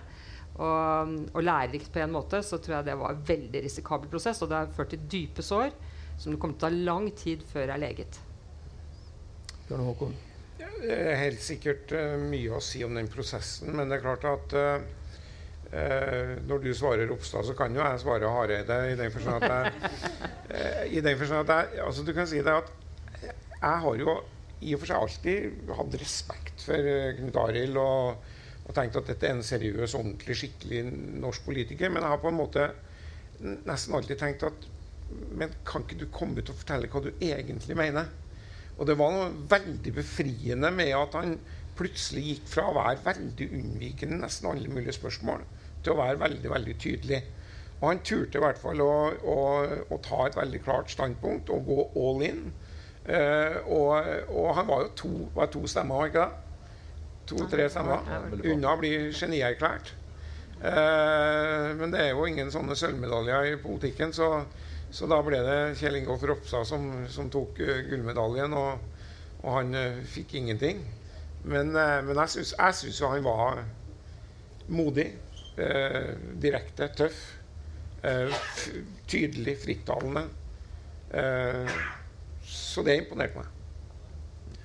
[0.55, 4.41] og, og lærerikt på en måte, så tror jeg det var en veldig risikabel prosess.
[4.43, 5.73] Og det har ført til dype sår
[6.17, 8.19] som det kommer til å ta lang tid før er leget.
[9.67, 10.13] Bjørn Håkon?
[10.55, 14.27] Det er helt sikkert uh, mye å si om den prosessen, men det er klart
[14.29, 14.85] at uh,
[15.73, 19.55] uh, når du svarer Ropstad, så kan jo jeg svare Hareide i den forstand at
[19.55, 19.91] jeg,
[20.99, 22.71] i den forstand at jeg, altså Du kan si det at
[23.55, 24.19] jeg har jo
[24.65, 28.29] i og for seg alltid hatt respekt for Knut Arild og,
[28.65, 30.83] og tenkt at dette er en seriøs, ordentlig, skikkelig
[31.21, 31.91] norsk politiker.
[31.93, 32.69] Men jeg har på en måte
[33.67, 34.71] nesten alltid tenkt at
[35.37, 38.07] Men kan ikke du komme ut og fortelle hva du egentlig mener?
[38.79, 41.35] Og det var noe veldig befriende med at han
[41.77, 45.43] plutselig gikk fra å være veldig unnvikende nesten alle mulige spørsmål,
[45.83, 47.21] til å være veldig, veldig tydelig.
[47.81, 49.37] Og han turte i hvert fall å, å,
[49.93, 52.41] å ta et veldig klart standpunkt og gå all in.
[53.05, 56.44] Uh, og, og, han var jo to, var to stemmer, ikke det?
[57.29, 58.05] To-tre stemmer
[58.43, 59.93] unna å bli genierklært.
[60.61, 64.45] Eh, men det er jo ingen sånne sølvmedaljer i politikken, så
[64.95, 69.01] så da ble det Kjell Ingolf Ropstad som, som tok uh, gullmedaljen, og,
[69.41, 70.79] og han uh, fikk ingenting.
[71.43, 73.65] Men, uh, men jeg syns jo han var
[74.71, 75.11] modig,
[76.41, 77.19] direkte, tøff,
[79.07, 80.23] tydelig, frittalende.
[82.43, 84.57] så det imponerte meg.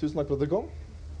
[0.00, 0.70] Tusen takk for at dere kom.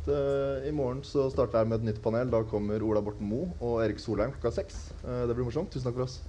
[0.08, 2.30] Eh, I morgen så starter jeg med et nytt panel.
[2.32, 4.88] Da kommer Ola Borten Moe og Erik Solheim klokka seks.
[5.04, 5.70] Eh, det blir morsomt.
[5.72, 6.20] Tusen takk for oss.